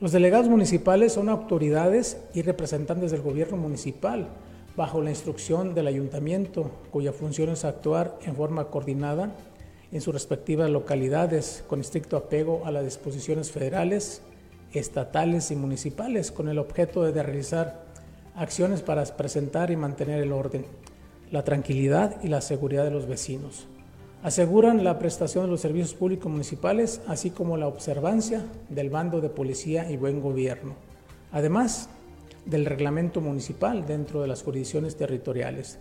Los 0.00 0.12
delegados 0.12 0.48
municipales 0.48 1.12
son 1.12 1.28
autoridades 1.28 2.18
y 2.34 2.42
representantes 2.42 3.10
del 3.10 3.22
gobierno 3.22 3.56
municipal 3.56 4.28
bajo 4.76 5.00
la 5.00 5.10
instrucción 5.10 5.74
del 5.74 5.86
ayuntamiento, 5.86 6.70
cuya 6.90 7.12
función 7.12 7.50
es 7.50 7.64
actuar 7.64 8.18
en 8.24 8.34
forma 8.34 8.70
coordinada 8.70 9.30
en 9.92 10.00
sus 10.00 10.12
respectivas 10.12 10.68
localidades 10.68 11.62
con 11.68 11.80
estricto 11.80 12.16
apego 12.16 12.62
a 12.64 12.72
las 12.72 12.84
disposiciones 12.84 13.52
federales, 13.52 14.22
estatales 14.72 15.52
y 15.52 15.56
municipales 15.56 16.32
con 16.32 16.48
el 16.48 16.58
objeto 16.58 17.04
de 17.04 17.22
realizar 17.22 17.84
acciones 18.34 18.82
para 18.82 19.04
presentar 19.04 19.70
y 19.70 19.76
mantener 19.76 20.20
el 20.20 20.32
orden, 20.32 20.66
la 21.30 21.44
tranquilidad 21.44 22.16
y 22.24 22.28
la 22.28 22.40
seguridad 22.40 22.82
de 22.82 22.90
los 22.90 23.06
vecinos. 23.06 23.68
Aseguran 24.24 24.82
la 24.84 24.98
prestación 24.98 25.44
de 25.44 25.50
los 25.50 25.60
servicios 25.60 25.92
públicos 25.92 26.32
municipales, 26.32 27.02
así 27.06 27.28
como 27.28 27.58
la 27.58 27.68
observancia 27.68 28.42
del 28.70 28.88
bando 28.88 29.20
de 29.20 29.28
policía 29.28 29.90
y 29.90 29.98
buen 29.98 30.22
gobierno, 30.22 30.76
además 31.30 31.90
del 32.46 32.64
reglamento 32.64 33.20
municipal 33.20 33.86
dentro 33.86 34.22
de 34.22 34.28
las 34.28 34.42
jurisdicciones 34.42 34.96
territoriales. 34.96 35.78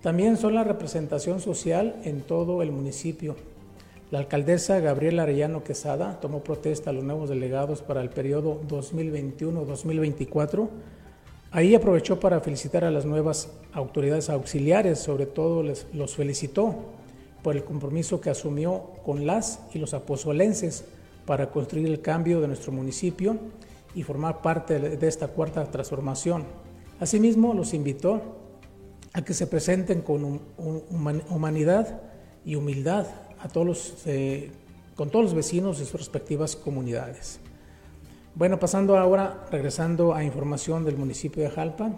También 0.00 0.38
son 0.38 0.54
la 0.54 0.64
representación 0.64 1.40
social 1.40 1.96
en 2.04 2.22
todo 2.22 2.62
el 2.62 2.72
municipio. 2.72 3.36
La 4.10 4.18
alcaldesa 4.18 4.80
Gabriela 4.80 5.24
Arellano 5.24 5.62
Quesada 5.62 6.20
tomó 6.20 6.40
protesta 6.40 6.88
a 6.88 6.94
los 6.94 7.04
nuevos 7.04 7.28
delegados 7.28 7.82
para 7.82 8.00
el 8.00 8.08
periodo 8.08 8.62
2021-2024 8.66 10.70
Ahí 11.54 11.76
aprovechó 11.76 12.18
para 12.18 12.40
felicitar 12.40 12.82
a 12.82 12.90
las 12.90 13.04
nuevas 13.04 13.48
autoridades 13.72 14.28
auxiliares, 14.28 14.98
sobre 14.98 15.26
todo 15.26 15.62
les, 15.62 15.86
los 15.92 16.16
felicitó 16.16 16.74
por 17.44 17.54
el 17.54 17.62
compromiso 17.62 18.22
que 18.22 18.30
asumió 18.30 18.90
con 19.04 19.26
las 19.26 19.60
y 19.74 19.78
los 19.78 19.92
apozolenses 19.92 20.84
para 21.26 21.50
construir 21.50 21.86
el 21.86 22.00
cambio 22.00 22.40
de 22.40 22.48
nuestro 22.48 22.72
municipio 22.72 23.36
y 23.94 24.02
formar 24.02 24.40
parte 24.40 24.80
de 24.80 25.06
esta 25.06 25.28
cuarta 25.28 25.62
transformación. 25.70 26.44
Asimismo, 26.98 27.52
los 27.52 27.74
invitó 27.74 28.20
a 29.12 29.22
que 29.22 29.34
se 29.34 29.46
presenten 29.46 30.00
con 30.00 30.40
humanidad 31.28 32.00
y 32.46 32.54
humildad 32.54 33.06
a 33.38 33.48
todos 33.48 33.94
eh, 34.06 34.50
con 34.96 35.10
todos 35.10 35.26
los 35.26 35.34
vecinos 35.34 35.78
de 35.78 35.84
sus 35.84 36.00
respectivas 36.00 36.56
comunidades. 36.56 37.40
Bueno, 38.34 38.58
pasando 38.58 38.96
ahora, 38.96 39.46
regresando 39.50 40.14
a 40.14 40.24
información 40.24 40.84
del 40.84 40.96
municipio 40.96 41.42
de 41.42 41.50
Jalpa, 41.50 41.92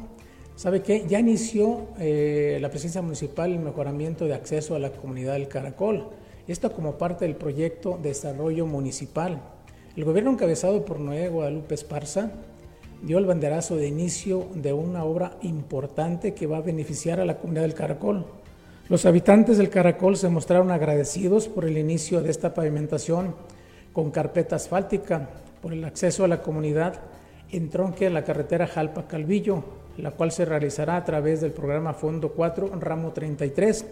sabe 0.56 0.80
que 0.82 1.06
ya 1.06 1.20
inició 1.20 1.86
eh, 1.98 2.58
la 2.60 2.70
presencia 2.70 3.02
municipal 3.02 3.52
el 3.52 3.60
mejoramiento 3.60 4.24
de 4.24 4.34
acceso 4.34 4.74
a 4.74 4.78
la 4.78 4.90
comunidad 4.90 5.34
del 5.34 5.48
Caracol. 5.48 6.08
Esto 6.48 6.72
como 6.72 6.96
parte 6.96 7.26
del 7.26 7.36
proyecto 7.36 7.98
de 8.02 8.08
desarrollo 8.08 8.66
municipal. 8.66 9.40
El 9.96 10.04
gobierno 10.04 10.32
encabezado 10.32 10.84
por 10.84 10.98
Noé 10.98 11.28
Guadalupe 11.28 11.74
Esparza 11.74 12.30
dio 13.02 13.18
el 13.18 13.26
banderazo 13.26 13.76
de 13.76 13.88
inicio 13.88 14.46
de 14.54 14.72
una 14.72 15.04
obra 15.04 15.36
importante 15.42 16.34
que 16.34 16.46
va 16.46 16.58
a 16.58 16.62
beneficiar 16.62 17.20
a 17.20 17.26
la 17.26 17.36
comunidad 17.36 17.62
del 17.62 17.74
Caracol. 17.74 18.24
Los 18.88 19.04
habitantes 19.04 19.58
del 19.58 19.68
Caracol 19.68 20.16
se 20.16 20.28
mostraron 20.28 20.70
agradecidos 20.70 21.48
por 21.48 21.64
el 21.64 21.76
inicio 21.76 22.22
de 22.22 22.30
esta 22.30 22.54
pavimentación 22.54 23.34
con 23.92 24.10
carpeta 24.10 24.56
asfáltica 24.56 25.28
por 25.60 25.72
el 25.72 25.84
acceso 25.84 26.24
a 26.24 26.28
la 26.28 26.40
comunidad 26.40 27.00
en 27.50 27.68
tronque 27.68 28.06
a 28.06 28.10
la 28.10 28.24
carretera 28.24 28.68
Jalpa-Calvillo, 28.68 29.64
la 29.98 30.10
cual 30.10 30.32
se 30.32 30.44
realizará 30.44 30.96
a 30.96 31.04
través 31.04 31.40
del 31.40 31.52
programa 31.52 31.94
Fondo 31.94 32.32
4, 32.32 32.72
ramo 32.80 33.12
33, 33.12 33.86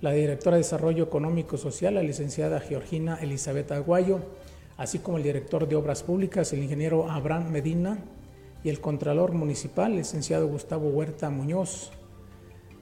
la 0.00 0.12
directora 0.12 0.56
de 0.56 0.62
Desarrollo 0.62 1.04
Económico 1.04 1.56
Social, 1.56 1.94
la 1.94 2.02
licenciada 2.02 2.60
Georgina 2.60 3.18
Elizabeth 3.22 3.72
Aguayo, 3.72 4.20
así 4.78 5.00
como 5.00 5.18
el 5.18 5.24
director 5.24 5.68
de 5.68 5.76
Obras 5.76 6.02
Públicas, 6.02 6.52
el 6.52 6.62
ingeniero 6.62 7.10
Abraham 7.10 7.50
Medina, 7.50 7.98
y 8.64 8.70
el 8.70 8.80
contralor 8.80 9.32
municipal, 9.32 9.90
el 9.92 9.98
licenciado 9.98 10.48
Gustavo 10.48 10.88
Huerta 10.88 11.30
Muñoz. 11.30 11.90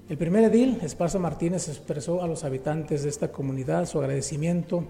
El 0.08 0.16
primer 0.16 0.44
edil, 0.44 0.78
Esparza 0.82 1.18
Martínez, 1.18 1.68
expresó 1.68 2.22
a 2.22 2.28
los 2.28 2.44
habitantes 2.44 3.02
de 3.02 3.08
esta 3.08 3.32
comunidad 3.32 3.86
su 3.86 3.98
agradecimiento 3.98 4.84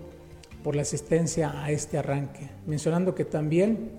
por 0.62 0.76
la 0.76 0.82
asistencia 0.82 1.62
a 1.62 1.70
este 1.70 1.96
arranque, 1.96 2.50
mencionando 2.66 3.14
que 3.14 3.24
también 3.24 3.90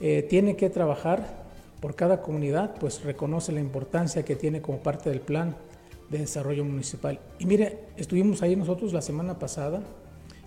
eh, 0.00 0.26
tiene 0.28 0.56
que 0.56 0.70
trabajar 0.70 1.44
por 1.80 1.94
cada 1.94 2.22
comunidad, 2.22 2.74
pues 2.80 3.04
reconoce 3.04 3.52
la 3.52 3.60
importancia 3.60 4.24
que 4.24 4.34
tiene 4.34 4.62
como 4.62 4.78
parte 4.78 5.10
del 5.10 5.20
plan 5.20 5.56
de 6.10 6.18
Desarrollo 6.18 6.64
Municipal. 6.64 7.20
Y 7.38 7.46
mire, 7.46 7.80
estuvimos 7.96 8.42
ahí 8.42 8.56
nosotros 8.56 8.92
la 8.92 9.02
semana 9.02 9.38
pasada 9.38 9.82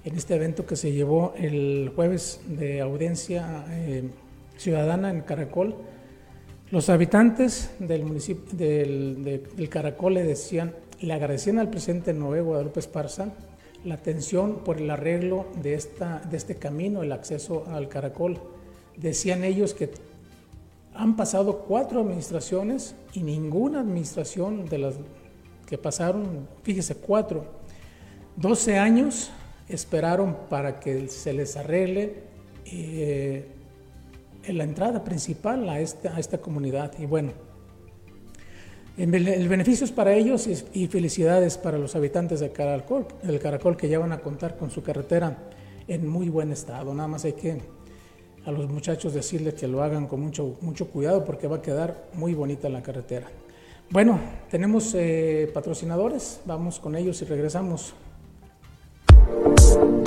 en 0.08 0.16
este 0.16 0.36
evento 0.36 0.66
que 0.66 0.78
se 0.78 0.94
llevó 0.94 1.34
el 1.36 1.92
jueves 1.94 2.40
de 2.48 2.80
audiencia 2.80 3.66
eh, 3.72 4.10
ciudadana 4.56 5.10
en 5.10 5.20
Caracol. 5.20 5.76
Los 6.72 6.88
habitantes 6.88 7.72
del 7.80 8.06
municipio 8.06 8.58
del, 8.58 9.70
Caracol 9.70 10.14
le 10.14 10.24
decían, 10.24 10.74
le 11.02 11.14
agradecían 11.14 11.60
al 11.60 11.70
presidente 11.70 12.14
Noé 12.14 12.40
Guadalupe 12.40 12.80
Esparza 12.80 13.34
la 13.84 13.96
atención 13.96 14.64
por 14.64 14.78
el 14.78 14.90
arreglo 14.90 15.48
de, 15.62 15.74
esta, 15.74 16.20
de 16.20 16.38
este 16.38 16.56
camino, 16.56 17.04
el 17.04 17.12
acceso 17.12 17.66
al 17.68 17.90
Caracol. 17.90 18.40
Decían 18.96 19.44
ellos 19.44 19.74
que 19.74 19.92
han 20.94 21.18
pasado 21.18 21.66
cuatro 21.68 22.00
administraciones 22.00 22.96
y 23.12 23.24
ninguna 23.24 23.82
administración 23.82 24.68
de 24.68 24.78
las 24.78 24.96
que 25.66 25.78
pasaron, 25.78 26.48
fíjese, 26.64 26.96
cuatro, 26.96 27.44
12 28.38 28.78
años 28.78 29.32
esperaron 29.70 30.38
para 30.50 30.80
que 30.80 31.08
se 31.10 31.34
les 31.34 31.58
arregle 31.58 32.24
eh, 32.66 33.46
la 34.48 34.64
entrada 34.64 35.04
principal 35.04 35.68
a 35.70 35.80
esta, 35.80 36.16
a 36.16 36.20
esta 36.20 36.38
comunidad. 36.38 36.94
Y 37.00 37.06
bueno, 37.06 37.34
el 38.98 39.48
beneficio 39.48 39.86
es 39.86 39.92
para 39.92 40.14
ellos 40.14 40.48
y, 40.48 40.88
felicidades 40.88 41.58
para 41.58 41.78
los 41.78 41.96
habitantes 41.96 42.40
de 42.40 42.52
Caracol, 42.52 43.06
del 43.22 43.40
Caracol 43.40 43.78
que 43.78 43.90
ya 43.90 44.00
van 44.00 44.12
a 44.12 44.20
contar 44.20 44.58
con 44.58 44.72
su 44.72 44.82
carretera 44.82 45.38
en 45.88 46.08
muy 46.08 46.30
buen 46.30 46.52
estado. 46.52 46.94
Nada 46.96 47.08
más 47.08 47.24
hay 47.24 47.34
que 47.34 47.62
a 48.46 48.52
los 48.52 48.68
muchachos 48.70 49.14
decirles 49.14 49.54
que 49.54 49.68
lo 49.68 49.84
hagan 49.84 50.08
con 50.08 50.22
mucho, 50.22 50.58
mucho 50.62 50.88
cuidado 50.88 51.26
porque 51.26 51.48
va 51.48 51.58
a 51.58 51.62
quedar 51.62 52.06
muy 52.14 52.34
bonita 52.34 52.70
la 52.70 52.82
carretera. 52.82 53.28
Bueno, 53.92 54.20
tenemos 54.50 54.94
eh, 54.96 55.52
patrocinadores, 55.54 56.40
vamos 56.46 56.80
con 56.80 56.96
ellos 56.96 57.22
y 57.22 57.26
regresamos. 57.26 57.94
Thank 59.29 60.07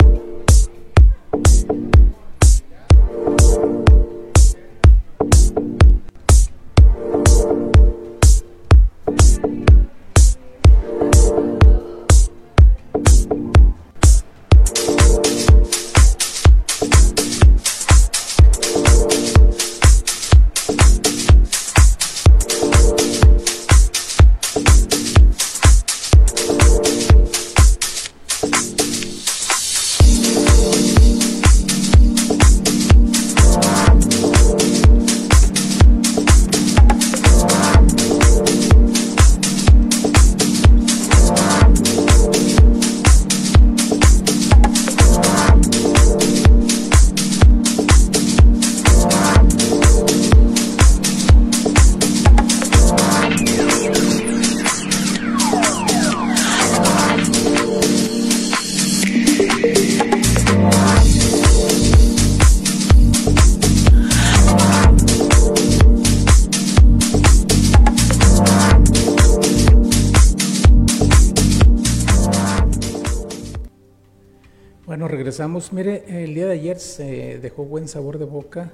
Mire, 75.51 76.23
el 76.23 76.33
día 76.33 76.45
de 76.45 76.53
ayer 76.53 76.79
se 76.79 77.37
dejó 77.39 77.65
buen 77.65 77.89
sabor 77.89 78.17
de 78.17 78.23
boca 78.23 78.71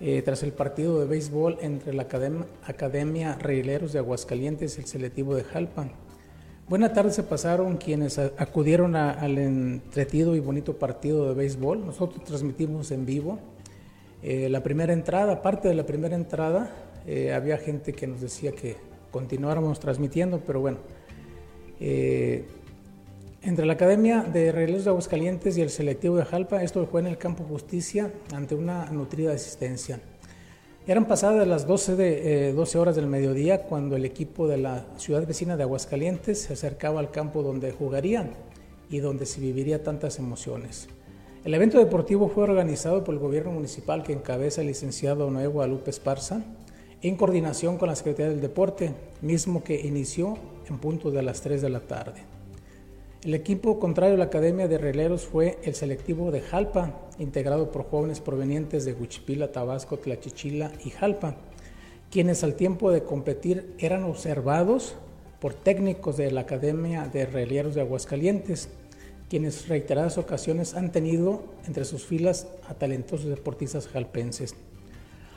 eh, 0.00 0.22
tras 0.22 0.42
el 0.42 0.52
partido 0.52 0.98
de 0.98 1.06
béisbol 1.06 1.58
entre 1.60 1.92
la 1.94 2.02
Academia, 2.02 2.46
Academia 2.64 3.36
Reileros 3.36 3.92
de 3.92 4.00
Aguascalientes 4.00 4.76
y 4.76 4.80
el 4.80 4.86
selectivo 4.88 5.36
de 5.36 5.44
Jalpa. 5.44 5.88
Buena 6.68 6.92
tarde 6.92 7.12
se 7.12 7.22
pasaron 7.22 7.76
quienes 7.76 8.18
acudieron 8.18 8.96
al 8.96 9.38
entretido 9.38 10.34
y 10.34 10.40
bonito 10.40 10.76
partido 10.80 11.28
de 11.28 11.34
béisbol. 11.34 11.86
Nosotros 11.86 12.24
transmitimos 12.24 12.90
en 12.90 13.06
vivo. 13.06 13.38
Eh, 14.20 14.48
la 14.48 14.64
primera 14.64 14.92
entrada, 14.92 15.34
aparte 15.34 15.68
de 15.68 15.74
la 15.74 15.86
primera 15.86 16.16
entrada, 16.16 16.74
eh, 17.06 17.32
había 17.32 17.56
gente 17.56 17.92
que 17.92 18.08
nos 18.08 18.20
decía 18.20 18.50
que 18.50 18.74
continuáramos 19.12 19.78
transmitiendo, 19.78 20.40
pero 20.44 20.60
bueno, 20.60 20.78
entre 23.42 23.64
la 23.64 23.72
Academia 23.72 24.22
de 24.22 24.52
Relevos 24.52 24.84
de 24.84 24.90
Aguascalientes 24.90 25.56
y 25.56 25.62
el 25.62 25.70
selectivo 25.70 26.16
de 26.16 26.24
Jalpa, 26.24 26.62
esto 26.62 26.86
fue 26.86 27.00
en 27.00 27.06
el 27.06 27.16
campo 27.16 27.44
Justicia 27.44 28.12
ante 28.34 28.54
una 28.54 28.86
nutrida 28.86 29.32
asistencia. 29.32 30.00
Eran 30.86 31.06
pasadas 31.06 31.46
las 31.46 31.66
12, 31.66 31.96
de, 31.96 32.52
12 32.52 32.76
eh, 32.76 32.80
horas 32.80 32.96
del 32.96 33.06
mediodía 33.06 33.62
cuando 33.62 33.96
el 33.96 34.04
equipo 34.04 34.46
de 34.46 34.58
la 34.58 34.86
ciudad 34.98 35.26
vecina 35.26 35.56
de 35.56 35.62
Aguascalientes 35.62 36.42
se 36.42 36.52
acercaba 36.52 37.00
al 37.00 37.10
campo 37.10 37.42
donde 37.42 37.72
jugarían 37.72 38.32
y 38.90 38.98
donde 38.98 39.24
se 39.24 39.40
viviría 39.40 39.82
tantas 39.82 40.18
emociones. 40.18 40.88
El 41.44 41.54
evento 41.54 41.78
deportivo 41.78 42.28
fue 42.28 42.44
organizado 42.44 43.04
por 43.04 43.14
el 43.14 43.20
gobierno 43.20 43.52
municipal 43.52 44.02
que 44.02 44.12
encabeza 44.12 44.60
el 44.60 44.66
licenciado 44.66 45.30
Noé 45.30 45.46
Guadalupe 45.46 45.90
Esparza 45.90 46.42
en 47.00 47.16
coordinación 47.16 47.78
con 47.78 47.88
la 47.88 47.96
Secretaría 47.96 48.30
del 48.30 48.42
Deporte, 48.42 48.92
mismo 49.22 49.64
que 49.64 49.80
inició 49.80 50.36
en 50.68 50.78
punto 50.78 51.10
de 51.10 51.22
las 51.22 51.40
3 51.40 51.62
de 51.62 51.70
la 51.70 51.80
tarde. 51.80 52.29
El 53.22 53.34
equipo 53.34 53.78
contrario 53.78 54.14
a 54.14 54.18
la 54.18 54.24
Academia 54.24 54.66
de 54.66 54.78
Releros 54.78 55.26
fue 55.26 55.58
el 55.64 55.74
selectivo 55.74 56.30
de 56.30 56.40
Jalpa, 56.40 56.94
integrado 57.18 57.70
por 57.70 57.84
jóvenes 57.84 58.18
provenientes 58.18 58.86
de 58.86 58.94
Huichipila, 58.94 59.52
Tabasco, 59.52 59.98
Tlachichila 59.98 60.72
y 60.82 60.88
Jalpa, 60.88 61.36
quienes 62.10 62.42
al 62.44 62.54
tiempo 62.54 62.90
de 62.90 63.02
competir 63.02 63.74
eran 63.78 64.04
observados 64.04 64.94
por 65.38 65.52
técnicos 65.52 66.16
de 66.16 66.30
la 66.30 66.40
Academia 66.40 67.08
de 67.08 67.26
Releros 67.26 67.74
de 67.74 67.82
Aguascalientes, 67.82 68.70
quienes 69.28 69.68
reiteradas 69.68 70.16
ocasiones 70.16 70.74
han 70.74 70.90
tenido 70.90 71.42
entre 71.66 71.84
sus 71.84 72.06
filas 72.06 72.46
a 72.70 72.72
talentosos 72.72 73.26
deportistas 73.26 73.86
jalpenses. 73.86 74.54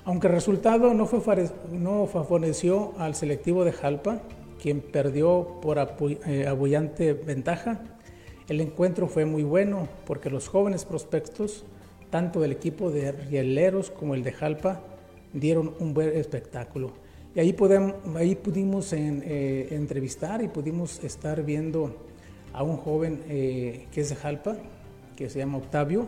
Aunque 0.06 0.28
el 0.28 0.34
resultado 0.34 0.94
no, 0.94 1.06
fue, 1.06 1.50
no 1.70 2.08
favoreció 2.08 2.94
al 2.98 3.14
selectivo 3.14 3.66
de 3.66 3.74
Jalpa, 3.74 4.22
quien 4.64 4.80
perdió 4.80 5.60
por 5.62 5.78
eh, 5.78 6.48
abullante 6.48 7.12
ventaja. 7.12 7.82
El 8.48 8.62
encuentro 8.62 9.10
fue 9.10 9.26
muy 9.26 9.44
bueno 9.44 9.90
porque 10.06 10.30
los 10.30 10.48
jóvenes 10.48 10.86
prospectos, 10.86 11.66
tanto 12.10 12.40
del 12.40 12.54
equipo 12.54 12.90
de 12.90 13.12
Rieleros 13.12 13.92
como 13.92 14.16
el 14.16 14.24
de 14.24 14.32
Jalpa, 14.32 14.82
dieron 15.34 15.76
un 15.82 15.94
buen 15.94 16.16
espectáculo. 16.16 16.94
Y 17.36 17.42
ahí, 17.42 17.52
podemos, 17.52 17.96
ahí 18.16 18.36
pudimos 18.36 18.94
eh, 18.94 19.68
entrevistar 19.72 20.42
y 20.42 20.48
pudimos 20.48 21.04
estar 21.04 21.44
viendo 21.44 21.98
a 22.54 22.64
un 22.64 22.78
joven 22.78 23.22
eh, 23.28 23.88
que 23.92 24.00
es 24.00 24.10
de 24.12 24.16
Jalpa, 24.16 24.56
que 25.18 25.30
se 25.30 25.40
llama 25.40 25.58
Octavio. 25.58 26.08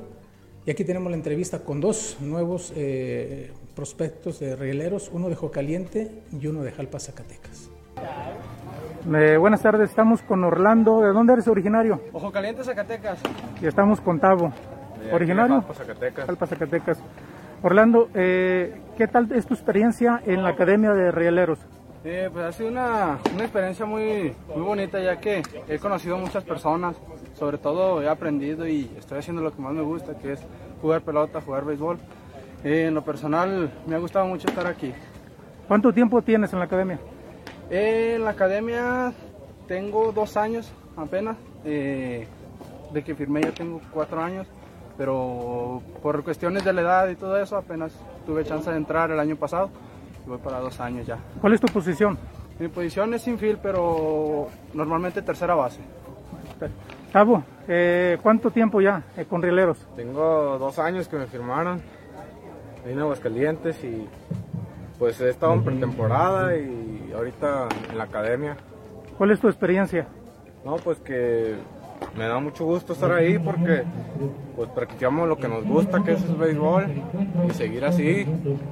Y 0.65 0.71
aquí 0.71 0.85
tenemos 0.85 1.11
la 1.11 1.17
entrevista 1.17 1.59
con 1.59 1.81
dos 1.81 2.17
nuevos 2.21 2.73
prospectos 3.75 4.39
de 4.39 4.55
rieleros, 4.55 5.11
uno 5.13 5.27
de 5.27 5.35
Jocaliente 5.35 6.09
y 6.39 6.47
uno 6.47 6.63
de 6.63 6.71
Jalpa, 6.71 6.99
Zacatecas. 7.01 7.74
Eh, 9.13 9.37
buenas 9.37 9.61
tardes, 9.61 9.91
estamos 9.91 10.23
con 10.23 10.43
Orlando. 10.43 11.01
¿De 11.01 11.13
dónde 11.13 11.33
eres 11.33 11.47
originario? 11.47 12.01
Ojo 12.11 12.31
Caliente, 12.31 12.63
Zacatecas. 12.63 13.21
Y 13.61 13.67
estamos 13.67 14.01
con 14.01 14.19
Tavo. 14.19 14.51
¿Originario? 15.13 15.57
Jalpa, 15.57 15.73
Zacatecas. 15.75 16.25
Jalpa, 16.25 16.47
Zacatecas. 16.47 17.03
Orlando, 17.61 18.09
eh, 18.15 18.81
¿qué 18.97 19.07
tal 19.07 19.31
es 19.31 19.45
tu 19.45 19.53
experiencia 19.53 20.21
en 20.25 20.41
la 20.41 20.49
Academia 20.49 20.91
de 20.93 21.11
Rieleros? 21.11 21.59
Eh, 22.03 22.29
pues 22.33 22.45
ha 22.45 22.51
sido 22.51 22.69
una, 22.69 23.19
una, 23.33 23.43
experiencia 23.43 23.85
muy, 23.85 24.35
muy 24.55 24.63
bonita 24.63 24.99
ya 24.99 25.17
que 25.19 25.43
he 25.67 25.77
conocido 25.77 26.17
muchas 26.17 26.43
personas, 26.43 26.95
sobre 27.33 27.57
todo 27.57 28.01
he 28.01 28.09
aprendido 28.09 28.67
y 28.67 28.91
estoy 28.97 29.19
haciendo 29.19 29.41
lo 29.41 29.51
que 29.51 29.61
más 29.61 29.73
me 29.73 29.81
gusta, 29.81 30.17
que 30.17 30.33
es 30.33 30.47
jugar 30.81 31.01
pelota, 31.01 31.41
jugar 31.41 31.65
béisbol. 31.65 31.97
Eh, 32.63 32.87
en 32.87 32.95
lo 32.95 33.03
personal 33.03 33.71
me 33.85 33.95
ha 33.95 33.99
gustado 33.99 34.25
mucho 34.25 34.47
estar 34.47 34.65
aquí. 34.65 34.93
¿Cuánto 35.67 35.91
tiempo 35.93 36.21
tienes 36.21 36.51
en 36.53 36.59
la 36.59 36.65
academia? 36.65 36.99
En 37.69 38.23
la 38.23 38.31
academia 38.31 39.13
tengo 39.67 40.11
dos 40.11 40.37
años 40.37 40.71
apenas, 40.95 41.37
eh, 41.63 42.27
de 42.93 43.03
que 43.03 43.15
firmé 43.15 43.41
ya 43.41 43.51
tengo 43.51 43.81
cuatro 43.91 44.21
años, 44.21 44.47
pero 44.97 45.81
por 46.01 46.23
cuestiones 46.23 46.63
de 46.63 46.73
la 46.73 46.81
edad 46.81 47.09
y 47.09 47.15
todo 47.15 47.37
eso 47.37 47.57
apenas 47.57 47.91
tuve 48.25 48.45
chance 48.45 48.69
de 48.69 48.77
entrar 48.77 49.11
el 49.11 49.19
año 49.19 49.35
pasado 49.35 49.69
y 50.25 50.29
voy 50.29 50.37
para 50.37 50.59
dos 50.59 50.79
años 50.79 51.07
ya. 51.07 51.17
¿Cuál 51.41 51.53
es 51.53 51.61
tu 51.61 51.67
posición? 51.67 52.17
Mi 52.59 52.67
posición 52.69 53.13
es 53.13 53.27
infield, 53.27 53.59
pero 53.61 54.47
normalmente 54.73 55.21
tercera 55.21 55.55
base. 55.55 55.81
Tavo, 57.11 57.43
eh, 57.67 58.17
¿cuánto 58.21 58.51
tiempo 58.51 58.79
ya 58.79 59.03
eh, 59.17 59.25
con 59.25 59.41
Rieleros? 59.41 59.85
Tengo 59.95 60.57
dos 60.57 60.79
años 60.79 61.07
que 61.07 61.17
me 61.17 61.27
firmaron. 61.27 61.81
Vine 62.85 63.01
a 63.01 63.03
Aguascalientes 63.03 63.83
y 63.83 64.07
pues 64.97 65.19
he 65.21 65.29
estado 65.29 65.53
en 65.53 65.63
pretemporada 65.63 66.55
y 66.55 67.11
ahorita 67.15 67.67
en 67.91 67.97
la 67.97 68.05
academia. 68.05 68.57
¿Cuál 69.17 69.31
es 69.31 69.39
tu 69.39 69.47
experiencia? 69.47 70.07
No, 70.63 70.75
pues 70.77 70.99
que 70.99 71.55
me 72.17 72.27
da 72.27 72.39
mucho 72.39 72.65
gusto 72.65 72.93
estar 72.93 73.11
ahí 73.11 73.37
porque 73.39 73.83
pues 74.55 74.69
practicamos 74.69 75.27
lo 75.27 75.37
que 75.37 75.47
nos 75.47 75.65
gusta, 75.65 76.03
que 76.03 76.13
es 76.13 76.23
el 76.23 76.35
béisbol, 76.35 76.87
y 77.47 77.53
seguir 77.53 77.85
así 77.85 78.25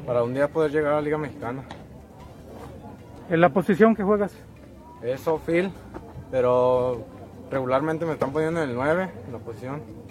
para 0.06 0.24
un 0.24 0.34
día 0.34 0.48
poder 0.48 0.72
llegar 0.72 0.94
a 0.94 0.96
la 0.96 1.02
Liga 1.02 1.18
Mexicana. 1.18 1.64
¿En 3.30 3.42
la 3.42 3.50
posición 3.50 3.96
que 3.96 4.04
juegas? 4.04 4.34
Es 5.02 5.26
Phil, 5.46 5.72
pero 6.32 7.04
regularmente 7.52 8.06
me 8.06 8.14
están 8.14 8.32
poniendo 8.32 8.62
en 8.64 8.70
el 8.70 8.76
9, 8.76 9.10
en 9.28 9.34
la 9.34 9.40
posición. 9.40 10.03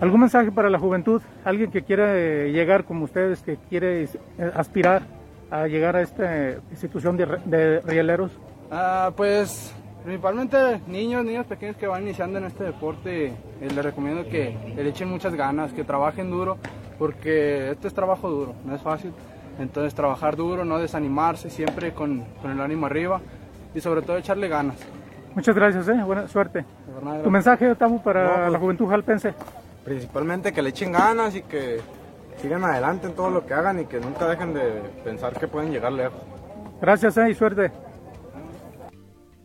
¿Algún 0.00 0.20
mensaje 0.20 0.52
para 0.52 0.68
la 0.68 0.78
juventud? 0.78 1.22
¿Alguien 1.44 1.70
que 1.70 1.82
quiere 1.82 2.52
llegar 2.52 2.84
como 2.84 3.04
ustedes, 3.04 3.40
que 3.42 3.56
quiere 3.68 4.04
eh, 4.04 4.08
aspirar 4.54 5.02
a 5.50 5.66
llegar 5.66 5.96
a 5.96 6.02
esta 6.02 6.56
institución 6.70 7.16
de, 7.16 7.26
de 7.46 7.80
rieleros? 7.80 8.30
Ah, 8.70 9.10
pues 9.16 9.74
principalmente 10.04 10.80
niños, 10.86 11.24
niños 11.24 11.46
pequeños 11.46 11.76
que 11.76 11.86
van 11.86 12.02
iniciando 12.02 12.38
en 12.38 12.44
este 12.44 12.64
deporte, 12.64 13.26
eh, 13.26 13.32
les 13.62 13.84
recomiendo 13.84 14.24
que 14.28 14.56
le 14.76 14.88
echen 14.88 15.08
muchas 15.08 15.34
ganas, 15.34 15.72
que 15.72 15.82
trabajen 15.82 16.30
duro, 16.30 16.58
porque 16.98 17.70
este 17.70 17.88
es 17.88 17.94
trabajo 17.94 18.28
duro, 18.28 18.54
no 18.64 18.74
es 18.74 18.82
fácil. 18.82 19.12
Entonces 19.58 19.94
trabajar 19.94 20.36
duro, 20.36 20.66
no 20.66 20.78
desanimarse, 20.78 21.48
siempre 21.48 21.92
con, 21.92 22.24
con 22.42 22.50
el 22.50 22.60
ánimo 22.60 22.84
arriba 22.84 23.20
y 23.74 23.80
sobre 23.80 24.02
todo 24.02 24.18
echarle 24.18 24.48
ganas. 24.48 24.76
Muchas 25.34 25.54
gracias, 25.54 25.88
¿eh? 25.88 26.02
buena 26.04 26.28
suerte. 26.28 26.64
¿Tu 27.24 27.30
mensaje, 27.30 27.74
Tamu, 27.74 28.02
para 28.02 28.24
No, 28.24 28.34
pues- 28.42 28.52
la 28.52 28.58
juventud 28.58 28.86
jalpense? 28.88 29.34
Principalmente 29.86 30.52
que 30.52 30.62
le 30.62 30.70
echen 30.70 30.90
ganas 30.90 31.36
y 31.36 31.42
que 31.42 31.80
sigan 32.42 32.64
adelante 32.64 33.06
en 33.06 33.14
todo 33.14 33.30
lo 33.30 33.46
que 33.46 33.54
hagan 33.54 33.78
y 33.80 33.84
que 33.86 34.00
nunca 34.00 34.26
dejen 34.28 34.52
de 34.52 34.80
pensar 35.04 35.38
que 35.38 35.46
pueden 35.46 35.70
llegar 35.70 35.92
lejos. 35.92 36.20
Gracias 36.80 37.16
¿eh? 37.18 37.30
y 37.30 37.34
suerte. 37.34 37.70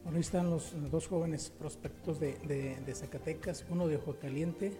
Bueno, 0.04 0.16
ahí 0.16 0.22
están 0.22 0.50
los 0.50 0.74
dos 0.90 1.08
jóvenes 1.08 1.52
prospectos 1.52 2.20
de, 2.20 2.34
de- 2.48 2.76
de 2.84 2.96
Zacatecas, 2.96 3.66
uno 3.70 3.88
de 3.88 3.98
Ojo 3.98 4.16
Caliente 4.20 4.72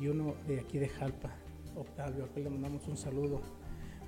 y 0.00 0.08
uno 0.08 0.34
de 0.48 0.58
aquí 0.58 0.78
de 0.78 0.88
Jalpa, 0.88 1.30
Octavio, 1.76 2.24
a 2.24 2.28
quien 2.28 2.44
le 2.44 2.50
mandamos 2.50 2.86
un 2.88 2.96
saludo. 2.96 3.40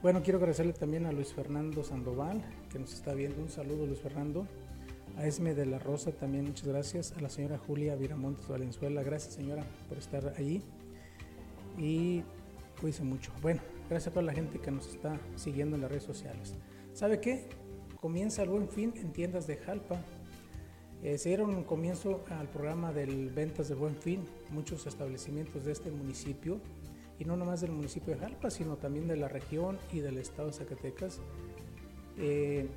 Bueno, 0.03 0.21
quiero 0.25 0.38
agradecerle 0.40 0.73
también 0.73 1.07
a 1.07 1.12
Luis 1.12 1.33
Fernando 1.33 1.85
Sandoval, 1.85 2.42
que 2.73 2.81
nos 2.81 2.92
está 2.92 3.14
viendo. 3.14 3.40
Un 3.40 3.51
saludo, 3.51 3.87
Luis 3.87 4.01
Fernando. 4.01 4.49
A 5.16 5.27
Esme 5.27 5.55
de 5.55 5.66
la 5.66 5.79
Rosa 5.79 6.11
también, 6.12 6.46
muchas 6.46 6.66
gracias. 6.66 7.12
A 7.12 7.20
la 7.20 7.29
señora 7.29 7.59
Julia 7.59 7.94
Viramontes 7.96 8.48
Valenzuela, 8.48 9.03
gracias 9.03 9.35
señora 9.35 9.64
por 9.88 9.98
estar 9.98 10.33
allí. 10.38 10.62
Y 11.79 12.22
cuídense 12.81 13.05
mucho. 13.05 13.31
Bueno, 13.42 13.61
gracias 13.90 14.09
a 14.09 14.11
toda 14.11 14.22
la 14.22 14.33
gente 14.33 14.59
que 14.59 14.70
nos 14.70 14.88
está 14.88 15.20
siguiendo 15.37 15.77
en 15.77 15.83
las 15.83 15.90
redes 15.90 16.05
sociales. 16.05 16.55
¿Sabe 16.94 17.20
qué? 17.20 17.48
Comienza 18.01 18.42
el 18.42 18.48
buen 18.48 18.68
fin 18.68 18.94
en 18.96 19.12
tiendas 19.12 19.46
de 19.46 19.59
Jalpa. 19.59 20.01
Eh, 21.03 21.18
se 21.18 21.29
dieron 21.29 21.55
un 21.55 21.64
comienzo 21.64 22.25
al 22.31 22.48
programa 22.48 22.92
del 22.92 23.31
Ventas 23.31 23.68
de 23.68 23.75
Buen 23.75 23.96
Fin, 23.96 24.25
muchos 24.51 24.87
establecimientos 24.87 25.64
de 25.64 25.72
este 25.72 25.90
municipio, 25.90 26.61
y 27.18 27.25
no 27.25 27.37
nomás 27.37 27.61
del 27.61 27.72
municipio 27.72 28.14
de 28.14 28.20
Jalpa, 28.20 28.51
sino 28.51 28.77
también 28.77 29.09
de 29.09 29.16
la 29.16 29.29
región 29.29 29.79
y 29.92 30.01
del 30.01 30.18
estado 30.18 30.48
de 30.48 30.55
Zacatecas. 30.55 31.20
Eh, 32.18 32.68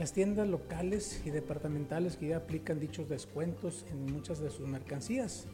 las 0.00 0.14
tiendas 0.14 0.48
locales 0.48 1.20
y 1.26 1.30
departamentales 1.30 2.16
que 2.16 2.28
ya 2.28 2.38
aplican 2.38 2.80
dichos 2.80 3.10
descuentos 3.10 3.84
en 3.90 4.10
muchas 4.10 4.40
de 4.40 4.48
sus 4.48 4.66
mercancías. 4.66 5.46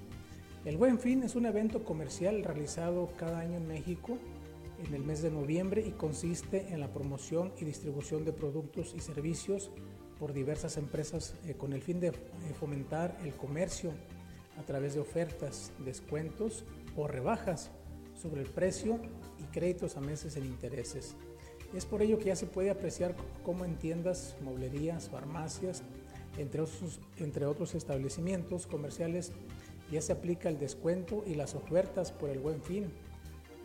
El 0.64 0.76
Buen 0.76 1.00
Fin 1.00 1.24
es 1.24 1.34
un 1.34 1.46
evento 1.46 1.82
comercial 1.82 2.44
realizado 2.44 3.10
cada 3.18 3.40
año 3.40 3.56
en 3.56 3.66
México 3.66 4.18
en 4.86 4.94
el 4.94 5.02
mes 5.02 5.20
de 5.22 5.32
noviembre 5.32 5.84
y 5.84 5.90
consiste 5.90 6.68
en 6.68 6.78
la 6.78 6.92
promoción 6.92 7.52
y 7.58 7.64
distribución 7.64 8.24
de 8.24 8.32
productos 8.32 8.94
y 8.96 9.00
servicios 9.00 9.72
por 10.16 10.32
diversas 10.32 10.76
empresas 10.76 11.34
eh, 11.44 11.54
con 11.54 11.72
el 11.72 11.82
fin 11.82 11.98
de 11.98 12.08
eh, 12.08 12.12
fomentar 12.56 13.18
el 13.24 13.34
comercio 13.34 13.90
a 14.60 14.62
través 14.62 14.94
de 14.94 15.00
ofertas, 15.00 15.72
descuentos 15.84 16.64
o 16.94 17.08
rebajas 17.08 17.72
sobre 18.14 18.42
el 18.42 18.48
precio 18.48 19.00
y 19.40 19.44
créditos 19.46 19.96
a 19.96 20.00
meses 20.00 20.36
en 20.36 20.44
intereses. 20.44 21.16
Es 21.74 21.84
por 21.84 22.02
ello 22.02 22.18
que 22.18 22.26
ya 22.26 22.36
se 22.36 22.46
puede 22.46 22.70
apreciar 22.70 23.14
cómo 23.44 23.64
en 23.64 23.76
tiendas, 23.76 24.36
moblerías, 24.42 25.08
farmacias, 25.08 25.82
entre 26.38 27.46
otros, 27.46 27.74
establecimientos 27.74 28.66
comerciales, 28.66 29.32
ya 29.90 30.00
se 30.00 30.12
aplica 30.12 30.48
el 30.48 30.58
descuento 30.58 31.24
y 31.26 31.34
las 31.34 31.54
ofertas 31.54 32.12
por 32.12 32.30
el 32.30 32.40
buen 32.40 32.62
fin. 32.62 32.86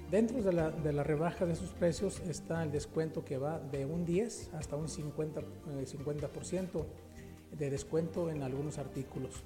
Dentro 0.10 0.42
de 0.42 0.54
la, 0.54 0.72
de 0.72 0.94
la 0.94 1.04
rebaja 1.04 1.46
de 1.46 1.56
sus 1.56 1.70
precios 1.72 2.22
está 2.28 2.64
el 2.64 2.72
descuento 2.72 3.24
que 3.24 3.38
va 3.38 3.60
de 3.60 3.86
un 3.86 4.06
10 4.06 4.52
hasta 4.54 4.76
un 4.76 4.88
50%, 4.88 5.44
eh, 5.70 5.86
50% 5.86 6.86
de 7.58 7.70
descuento 7.70 8.30
en 8.30 8.44
algunos 8.44 8.78
artículos. 8.78 9.44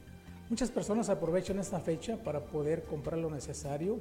Muchas 0.49 0.69
personas 0.69 1.09
aprovechan 1.09 1.59
esta 1.59 1.79
fecha 1.79 2.17
para 2.17 2.45
poder 2.45 2.83
comprar 2.83 3.19
lo 3.19 3.29
necesario, 3.29 3.99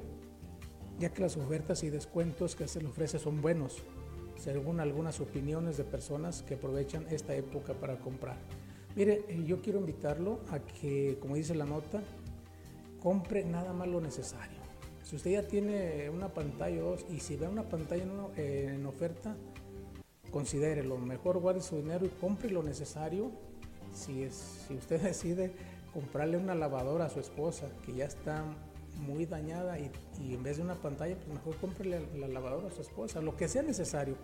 ya 0.99 1.09
que 1.09 1.21
las 1.21 1.37
ofertas 1.37 1.83
y 1.83 1.89
descuentos 1.89 2.55
que 2.55 2.67
se 2.67 2.81
le 2.81 2.87
ofrece 2.87 3.19
son 3.19 3.41
buenos, 3.41 3.83
según 4.37 4.79
algunas 4.79 5.19
opiniones 5.19 5.77
de 5.77 5.83
personas 5.83 6.41
que 6.43 6.55
aprovechan 6.55 7.05
esta 7.09 7.35
época 7.35 7.73
para 7.73 7.97
comprar. 7.97 8.37
Mire, 8.95 9.25
eh, 9.27 9.43
yo 9.45 9.61
quiero 9.61 9.79
invitarlo 9.79 10.39
a 10.51 10.59
que, 10.59 11.17
como 11.19 11.35
dice 11.35 11.55
la 11.55 11.65
nota, 11.65 12.01
compre 13.01 13.43
nada 13.45 13.73
más 13.73 13.87
lo 13.87 14.01
necesario. 14.01 14.57
Si 15.03 15.15
usted 15.15 15.31
ya 15.31 15.43
tiene 15.47 16.09
una 16.09 16.29
pantalla 16.33 16.81
o 16.83 16.91
dos 16.91 17.05
y 17.09 17.19
si 17.19 17.35
ve 17.35 17.47
una 17.47 17.63
pantalla 17.63 18.03
en, 18.03 18.11
una- 18.11 18.27
eh, 18.37 18.71
en 18.75 18.85
oferta, 18.85 19.35
considérelo. 20.31 20.97
Mejor 20.97 21.37
guarde 21.39 21.61
su 21.61 21.77
dinero 21.77 22.05
y 22.05 22.09
compre 22.09 22.49
lo 22.49 22.63
necesario. 22.63 23.31
Si, 23.93 24.23
es, 24.23 24.65
si 24.67 24.73
usted 24.75 25.01
decide 25.03 25.51
comprarle 25.93 26.37
una 26.37 26.55
lavadora 26.55 27.05
a 27.05 27.09
su 27.09 27.19
esposa 27.19 27.67
que 27.85 27.93
ya 27.93 28.05
está 28.05 28.43
muy 28.99 29.25
dañada 29.25 29.77
y, 29.79 29.91
y 30.21 30.33
en 30.33 30.43
vez 30.43 30.57
de 30.57 30.63
una 30.63 30.75
pantalla, 30.75 31.15
pues 31.15 31.27
mejor 31.27 31.55
cómprele 31.57 32.07
la 32.17 32.27
lavadora 32.27 32.67
a 32.67 32.71
su 32.71 32.81
esposa, 32.81 33.21
lo 33.21 33.35
que 33.35 33.47
sea 33.47 33.61
necesario. 33.63 34.15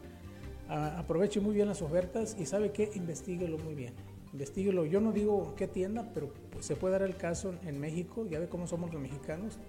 Ah, 0.70 0.98
aproveche 1.00 1.40
muy 1.42 1.54
bien 1.54 1.68
las 1.68 1.82
ofertas 1.82 2.36
y 2.40 2.46
sabe 2.46 2.72
que 2.72 2.90
investiguelo 2.96 3.58
muy 3.58 3.76
bien. 3.76 3.94
Investíguelo. 4.32 4.86
Yo 4.86 5.02
no 5.02 5.12
digo 5.12 5.54
qué 5.58 5.68
tienda, 5.68 6.10
pero 6.14 6.34
pues, 6.52 6.66
se 6.66 6.76
puede 6.78 6.94
dar 6.94 7.02
el 7.04 7.18
caso 7.18 7.54
en 7.66 7.80
México, 7.80 8.26
ya 8.30 8.40
ve 8.40 8.48
cómo 8.48 8.66
somos 8.68 8.94
los 8.94 9.02
mexicanos, 9.02 9.60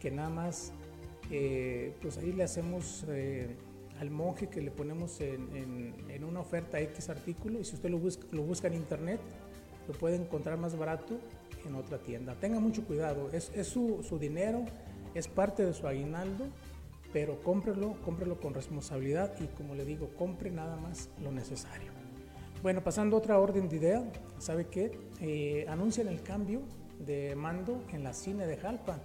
que 0.00 0.12
nada 0.12 0.28
más, 0.30 0.72
eh, 1.32 1.92
pues 2.00 2.16
ahí 2.18 2.32
le 2.32 2.44
hacemos 2.44 3.04
eh, 3.08 3.56
al 3.98 4.10
monje 4.10 4.46
que 4.48 4.60
le 4.60 4.70
ponemos 4.70 5.20
en, 5.20 5.48
en- 5.56 5.94
en 6.10 6.22
una 6.22 6.38
oferta 6.40 6.78
X 6.80 7.08
artículo 7.08 7.58
y 7.58 7.64
si 7.64 7.74
usted 7.74 7.90
lo 7.90 7.98
busca, 7.98 8.24
lo 8.30 8.42
busca 8.42 8.68
en 8.68 8.74
internet, 8.74 9.20
lo 9.88 9.94
puede 9.94 10.14
encontrar 10.16 10.56
más 10.58 10.76
barato 10.76 11.18
en 11.66 11.74
otra 11.74 11.98
tienda. 11.98 12.34
Tenga 12.34 12.60
mucho 12.60 12.84
cuidado, 12.84 13.30
es, 13.32 13.50
su, 13.66 14.18
dinero, 14.18 14.64
es 15.14 15.28
parte 15.28 15.64
de 15.64 15.72
su 15.72 15.86
aguinaldo, 15.86 16.46
pero 17.12 17.42
cómprelo, 17.42 17.96
cómprelo 18.04 18.38
con 18.40 18.54
responsabilidad 18.54 19.32
y 19.40 19.46
como 19.48 19.74
le 19.74 19.84
digo, 19.84 20.10
compre 20.16 20.50
nada 20.50 20.76
más 20.76 21.08
lo 21.22 21.32
necesario. 21.32 21.92
Bueno, 22.62 22.82
pasando 22.82 23.16
a 23.16 23.18
otra 23.18 23.38
orden 23.38 23.68
de 23.68 23.76
idea, 23.76 24.04
¿sabe 24.38 24.66
qué? 24.66 24.98
Eh, 25.20 25.66
anuncian 25.68 26.08
el 26.08 26.22
cambio 26.22 26.62
de 26.98 27.36
mando 27.36 27.82
en 27.92 28.02
la 28.02 28.12
cine 28.12 28.46
de 28.46 28.56
Jalpa. 28.56 28.98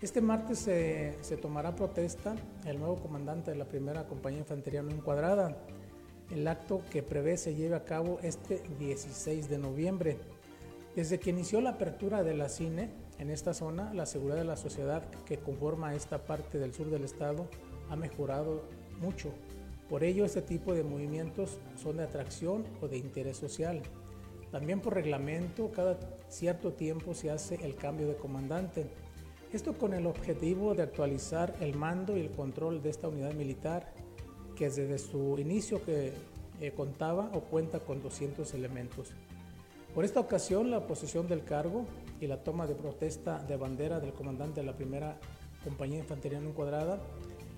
Este 0.00 0.20
martes 0.20 0.58
se, 0.60 1.16
se 1.20 1.36
tomará 1.36 1.74
protesta 1.74 2.34
el 2.64 2.78
nuevo 2.78 2.96
comandante 2.96 3.50
de 3.50 3.56
la 3.56 3.66
primera 3.66 4.06
compañía 4.06 4.40
infantería 4.40 4.82
no 4.82 4.90
encuadrada. 4.90 5.56
El 6.30 6.46
acto 6.46 6.82
que 6.90 7.02
prevé 7.02 7.36
se 7.36 7.54
lleve 7.54 7.74
a 7.74 7.84
cabo 7.84 8.18
este 8.22 8.62
16 8.78 9.48
de 9.48 9.58
noviembre. 9.58 10.16
Desde 10.96 11.20
que 11.20 11.30
inició 11.30 11.60
la 11.60 11.70
apertura 11.70 12.24
de 12.24 12.34
la 12.34 12.48
cine 12.48 12.90
en 13.18 13.30
esta 13.30 13.54
zona, 13.54 13.94
la 13.94 14.06
seguridad 14.06 14.38
de 14.38 14.44
la 14.44 14.56
sociedad 14.56 15.08
que 15.24 15.38
conforma 15.38 15.94
esta 15.94 16.24
parte 16.24 16.58
del 16.58 16.74
sur 16.74 16.90
del 16.90 17.04
estado 17.04 17.46
ha 17.88 17.96
mejorado 17.96 18.64
mucho. 19.00 19.30
Por 19.88 20.02
ello, 20.02 20.24
este 20.24 20.42
tipo 20.42 20.74
de 20.74 20.82
movimientos 20.82 21.58
son 21.76 21.98
de 21.98 22.04
atracción 22.04 22.64
o 22.80 22.88
de 22.88 22.98
interés 22.98 23.36
social. 23.36 23.82
También 24.50 24.80
por 24.80 24.94
reglamento, 24.94 25.70
cada 25.70 25.96
cierto 26.28 26.72
tiempo 26.72 27.14
se 27.14 27.30
hace 27.30 27.54
el 27.64 27.76
cambio 27.76 28.08
de 28.08 28.16
comandante. 28.16 28.86
Esto 29.52 29.78
con 29.78 29.94
el 29.94 30.06
objetivo 30.06 30.74
de 30.74 30.82
actualizar 30.82 31.54
el 31.60 31.76
mando 31.76 32.16
y 32.16 32.20
el 32.20 32.30
control 32.32 32.82
de 32.82 32.90
esta 32.90 33.08
unidad 33.08 33.32
militar, 33.34 33.92
que 34.56 34.64
desde 34.64 34.98
su 34.98 35.38
inicio 35.38 35.80
eh, 35.86 36.12
contaba 36.76 37.30
o 37.32 37.42
cuenta 37.42 37.78
con 37.78 38.02
200 38.02 38.52
elementos. 38.54 39.12
Por 39.94 40.04
esta 40.04 40.20
ocasión, 40.20 40.70
la 40.70 40.86
posición 40.86 41.26
del 41.26 41.42
cargo 41.42 41.84
y 42.20 42.26
la 42.28 42.44
toma 42.44 42.66
de 42.66 42.74
protesta 42.74 43.38
de 43.40 43.56
bandera 43.56 43.98
del 43.98 44.12
comandante 44.12 44.60
de 44.60 44.66
la 44.66 44.76
primera 44.76 45.18
compañía 45.64 45.96
de 45.96 46.02
infantería 46.02 46.40
no 46.40 46.50
encuadrada 46.50 47.00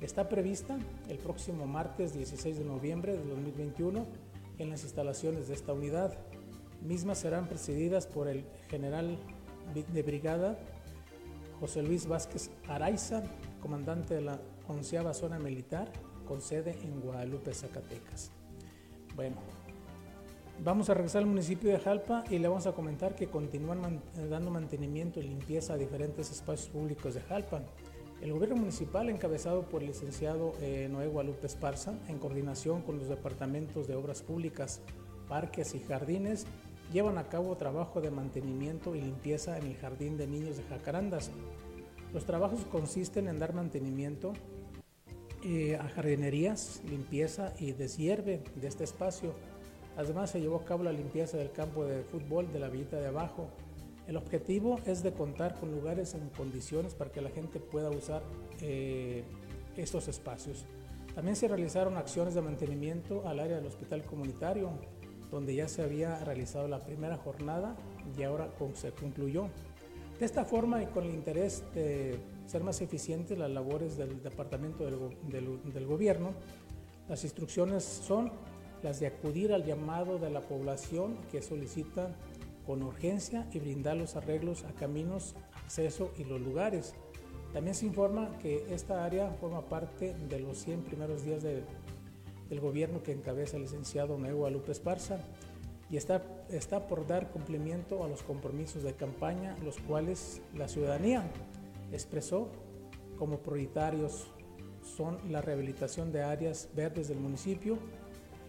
está 0.00 0.28
prevista 0.28 0.78
el 1.08 1.18
próximo 1.18 1.66
martes 1.66 2.14
16 2.14 2.58
de 2.58 2.64
noviembre 2.64 3.12
de 3.12 3.24
2021 3.24 4.06
en 4.58 4.70
las 4.70 4.82
instalaciones 4.82 5.48
de 5.48 5.54
esta 5.54 5.72
unidad. 5.72 6.18
Mismas 6.80 7.18
serán 7.18 7.48
presididas 7.48 8.06
por 8.06 8.28
el 8.28 8.44
general 8.68 9.18
de 9.92 10.02
brigada 10.02 10.58
José 11.60 11.82
Luis 11.82 12.06
Vázquez 12.06 12.50
Araiza, 12.66 13.22
comandante 13.60 14.14
de 14.14 14.22
la 14.22 14.40
onceava 14.66 15.14
zona 15.14 15.38
militar, 15.38 15.92
con 16.26 16.40
sede 16.40 16.76
en 16.82 17.00
Guadalupe, 17.00 17.54
Zacatecas. 17.54 18.32
Bueno, 19.14 19.36
vamos 20.60 20.90
a 20.90 20.94
regresar 20.94 21.22
al 21.22 21.28
municipio 21.28 21.70
de 21.70 21.78
Jalpa 21.78 22.24
y 22.30 22.38
le 22.38 22.48
vamos 22.48 22.66
a 22.66 22.72
comentar 22.72 23.14
que 23.14 23.26
continúan 23.26 24.00
dando 24.30 24.50
mantenimiento 24.50 25.20
y 25.20 25.24
limpieza 25.24 25.74
a 25.74 25.76
diferentes 25.76 26.30
espacios 26.30 26.68
públicos 26.68 27.14
de 27.14 27.20
Jalpa. 27.20 27.62
El 28.20 28.32
gobierno 28.32 28.56
municipal, 28.56 29.08
encabezado 29.10 29.62
por 29.68 29.82
el 29.82 29.88
licenciado 29.88 30.52
eh, 30.60 30.88
Noé 30.90 31.08
Guadalupe 31.08 31.48
Esparza, 31.48 31.94
en 32.08 32.18
coordinación 32.18 32.82
con 32.82 32.98
los 32.98 33.08
departamentos 33.08 33.88
de 33.88 33.96
obras 33.96 34.22
públicas, 34.22 34.80
parques 35.28 35.74
y 35.74 35.80
jardines, 35.80 36.46
llevan 36.92 37.18
a 37.18 37.28
cabo 37.28 37.56
trabajo 37.56 38.00
de 38.00 38.12
mantenimiento 38.12 38.94
y 38.94 39.00
limpieza 39.00 39.58
en 39.58 39.66
el 39.66 39.76
Jardín 39.76 40.16
de 40.16 40.28
Niños 40.28 40.56
de 40.56 40.62
Jacarandas. 40.64 41.32
Los 42.12 42.24
trabajos 42.24 42.64
consisten 42.70 43.26
en 43.26 43.40
dar 43.40 43.54
mantenimiento 43.54 44.34
eh, 45.44 45.76
a 45.76 45.88
jardinerías, 45.88 46.80
limpieza 46.88 47.52
y 47.58 47.72
deshierve 47.72 48.44
de 48.54 48.68
este 48.68 48.84
espacio. 48.84 49.34
Además 49.96 50.30
se 50.30 50.40
llevó 50.40 50.56
a 50.56 50.64
cabo 50.64 50.82
la 50.84 50.92
limpieza 50.92 51.36
del 51.36 51.52
campo 51.52 51.84
de 51.84 52.02
fútbol 52.02 52.52
de 52.52 52.58
la 52.58 52.68
villita 52.68 52.98
de 52.98 53.08
abajo. 53.08 53.48
El 54.06 54.16
objetivo 54.16 54.80
es 54.86 55.02
de 55.02 55.12
contar 55.12 55.58
con 55.58 55.70
lugares 55.70 56.14
en 56.14 56.28
condiciones 56.30 56.94
para 56.94 57.12
que 57.12 57.20
la 57.20 57.30
gente 57.30 57.60
pueda 57.60 57.90
usar 57.90 58.22
eh, 58.60 59.24
estos 59.76 60.08
espacios. 60.08 60.66
También 61.14 61.36
se 61.36 61.46
realizaron 61.46 61.96
acciones 61.96 62.34
de 62.34 62.40
mantenimiento 62.40 63.26
al 63.26 63.38
área 63.38 63.56
del 63.56 63.66
hospital 63.66 64.02
comunitario, 64.04 64.70
donde 65.30 65.54
ya 65.54 65.68
se 65.68 65.82
había 65.82 66.18
realizado 66.24 66.68
la 66.68 66.78
primera 66.78 67.16
jornada 67.16 67.76
y 68.18 68.22
ahora 68.22 68.48
se 68.74 68.92
concluyó. 68.92 69.48
De 70.18 70.26
esta 70.26 70.44
forma 70.44 70.82
y 70.82 70.86
con 70.86 71.04
el 71.04 71.14
interés 71.14 71.64
de 71.74 72.18
ser 72.46 72.62
más 72.62 72.80
eficientes 72.80 73.36
las 73.36 73.50
labores 73.50 73.96
del 73.96 74.22
Departamento 74.22 74.84
del, 74.84 75.86
Gobierno, 75.86 76.32
las 77.08 77.24
instrucciones 77.24 77.82
son 77.82 78.30
las 78.82 79.00
de 79.00 79.06
acudir 79.06 79.52
al 79.52 79.64
llamado 79.64 80.18
de 80.18 80.30
la 80.30 80.40
población 80.40 81.16
que 81.30 81.42
solicita 81.42 82.14
con 82.66 82.82
urgencia 82.82 83.48
y 83.52 83.58
brindar 83.58 83.96
los 83.96 84.16
arreglos 84.16 84.64
a 84.64 84.72
caminos, 84.72 85.34
acceso 85.64 86.12
y 86.16 86.24
los 86.24 86.40
lugares. 86.40 86.94
También 87.52 87.74
se 87.74 87.86
informa 87.86 88.38
que 88.38 88.66
esta 88.72 89.04
área 89.04 89.30
forma 89.40 89.62
parte 89.62 90.14
de 90.28 90.40
los 90.40 90.58
100 90.58 90.82
primeros 90.82 91.24
días 91.24 91.42
de, 91.42 91.64
el 92.50 92.60
gobierno 92.60 93.02
que 93.02 93.12
encabeza 93.12 93.56
el 93.56 93.62
licenciado 93.62 94.16
Nuevo 94.16 94.48
Lupe 94.48 94.72
Esparza 94.72 95.18
y 95.90 95.96
está, 95.96 96.22
está 96.48 96.86
por 96.86 97.06
dar 97.06 97.30
cumplimiento 97.30 98.04
a 98.04 98.08
los 98.08 98.22
compromisos 98.22 98.82
de 98.82 98.94
campaña, 98.94 99.56
los 99.62 99.78
cuales 99.78 100.40
la 100.54 100.68
ciudadanía 100.68 101.24
expresó 101.92 102.48
como 103.18 103.38
prioritarios 103.38 104.30
son 104.82 105.18
la 105.30 105.40
rehabilitación 105.40 106.10
de 106.12 106.22
áreas 106.22 106.68
verdes 106.74 107.08
del 107.08 107.18
municipio 107.18 107.78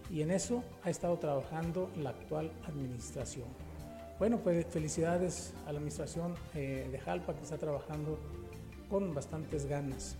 y 0.09 0.21
en 0.21 0.31
eso 0.31 0.63
ha 0.83 0.89
estado 0.89 1.17
trabajando 1.17 1.89
la 1.97 2.11
actual 2.11 2.51
administración. 2.67 3.47
Bueno, 4.19 4.39
pues 4.39 4.65
felicidades 4.67 5.53
a 5.65 5.71
la 5.71 5.79
administración 5.79 6.35
eh, 6.53 6.87
de 6.91 6.99
Jalpa 6.99 7.33
que 7.33 7.43
está 7.43 7.57
trabajando 7.57 8.19
con 8.89 9.13
bastantes 9.13 9.65
ganas. 9.65 10.15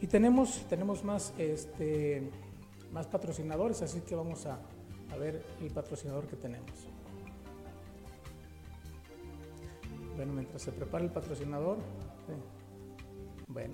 Y 0.00 0.06
tenemos, 0.06 0.64
tenemos 0.68 1.04
más 1.04 1.32
este, 1.38 2.30
más 2.92 3.06
patrocinadores, 3.06 3.82
así 3.82 4.00
que 4.00 4.14
vamos 4.14 4.46
a, 4.46 4.58
ver 5.18 5.44
el 5.60 5.72
patrocinador 5.72 6.26
que 6.26 6.36
tenemos. 6.36 6.70
Bueno, 10.16 10.32
mientras 10.32 10.62
se 10.62 10.70
prepara 10.70 11.04
el 11.04 11.10
patrocinador, 11.10 11.78
bueno. 13.48 13.72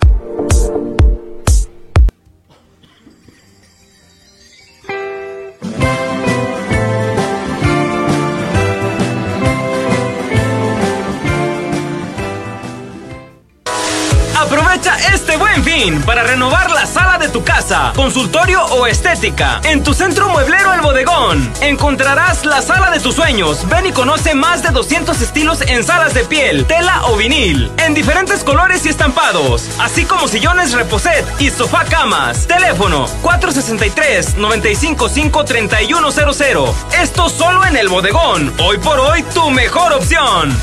Para 16.06 16.22
renovar 16.22 16.70
la 16.70 16.86
sala 16.86 17.18
de 17.18 17.28
tu 17.28 17.44
casa, 17.44 17.92
consultorio 17.94 18.64
o 18.64 18.86
estética. 18.86 19.60
En 19.64 19.82
tu 19.82 19.92
centro 19.92 20.30
mueblero 20.30 20.72
El 20.72 20.80
Bodegón 20.80 21.52
encontrarás 21.60 22.46
la 22.46 22.62
sala 22.62 22.90
de 22.90 22.98
tus 22.98 23.14
sueños. 23.14 23.68
Ven 23.68 23.84
y 23.84 23.92
conoce 23.92 24.34
más 24.34 24.62
de 24.62 24.70
200 24.70 25.20
estilos 25.20 25.60
en 25.60 25.84
salas 25.84 26.14
de 26.14 26.24
piel, 26.24 26.64
tela 26.64 27.02
o 27.08 27.16
vinil, 27.16 27.70
en 27.84 27.92
diferentes 27.92 28.42
colores 28.42 28.86
y 28.86 28.88
estampados, 28.88 29.68
así 29.78 30.06
como 30.06 30.28
sillones 30.28 30.72
reposet 30.72 31.26
y 31.38 31.50
sofá 31.50 31.84
camas. 31.84 32.46
Teléfono 32.46 33.06
463 33.20 34.38
955 34.38 35.44
3100. 35.44 36.58
Esto 37.02 37.28
solo 37.28 37.66
en 37.66 37.76
El 37.76 37.88
Bodegón. 37.88 38.50
Hoy 38.60 38.78
por 38.78 38.98
hoy 38.98 39.22
tu 39.34 39.50
mejor 39.50 39.92
opción. 39.92 40.56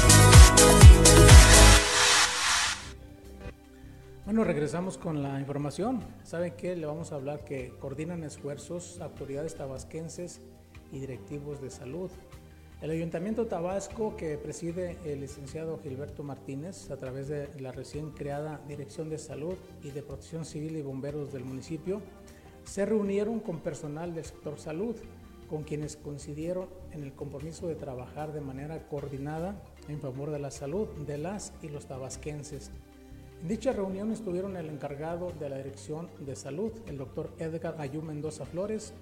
Bueno, 4.33 4.45
regresamos 4.45 4.97
con 4.97 5.21
la 5.21 5.39
información. 5.39 5.99
¿Saben 6.23 6.55
qué? 6.57 6.75
Le 6.75 6.87
vamos 6.87 7.11
a 7.11 7.15
hablar 7.17 7.45
que 7.45 7.75
coordinan 7.79 8.23
esfuerzos 8.23 8.99
autoridades 8.99 9.53
tabasquenses 9.53 10.41
y 10.91 10.97
directivos 10.97 11.61
de 11.61 11.69
salud. 11.69 12.09
El 12.81 12.89
Ayuntamiento 12.89 13.45
Tabasco, 13.45 14.17
que 14.17 14.39
preside 14.39 14.97
el 15.05 15.21
licenciado 15.21 15.79
Gilberto 15.83 16.23
Martínez, 16.23 16.89
a 16.89 16.97
través 16.97 17.27
de 17.27 17.47
la 17.59 17.71
recién 17.71 18.09
creada 18.09 18.59
Dirección 18.67 19.07
de 19.07 19.19
Salud 19.19 19.53
y 19.83 19.91
de 19.91 20.01
Protección 20.01 20.45
Civil 20.45 20.77
y 20.77 20.81
Bomberos 20.81 21.31
del 21.31 21.43
municipio, 21.43 22.01
se 22.63 22.87
reunieron 22.87 23.39
con 23.39 23.59
personal 23.59 24.15
del 24.15 24.25
sector 24.25 24.57
salud, 24.57 24.95
con 25.47 25.61
quienes 25.61 25.95
coincidieron 25.95 26.69
en 26.91 27.03
el 27.03 27.13
compromiso 27.13 27.67
de 27.67 27.75
trabajar 27.75 28.33
de 28.33 28.41
manera 28.41 28.87
coordinada 28.87 29.61
en 29.89 30.01
favor 30.01 30.31
de 30.31 30.39
la 30.39 30.49
salud 30.49 30.87
de 31.05 31.19
las 31.19 31.53
y 31.61 31.69
los 31.69 31.85
tabasquenses 31.85 32.71
en 33.43 33.49
dicha 33.49 33.73
reunión 33.73 34.09
estuvieron 34.13 34.55
el 34.55 34.69
encargado 34.69 35.33
de 35.37 35.49
la 35.49 35.57
Dirección 35.57 36.09
de 36.19 36.33
Salud, 36.33 36.71
el 36.87 36.97
doctor 36.97 37.29
Edgar 37.39 37.75
Ayú 37.77 38.01
Mendoza 38.01 38.45
Flores, 38.45 38.93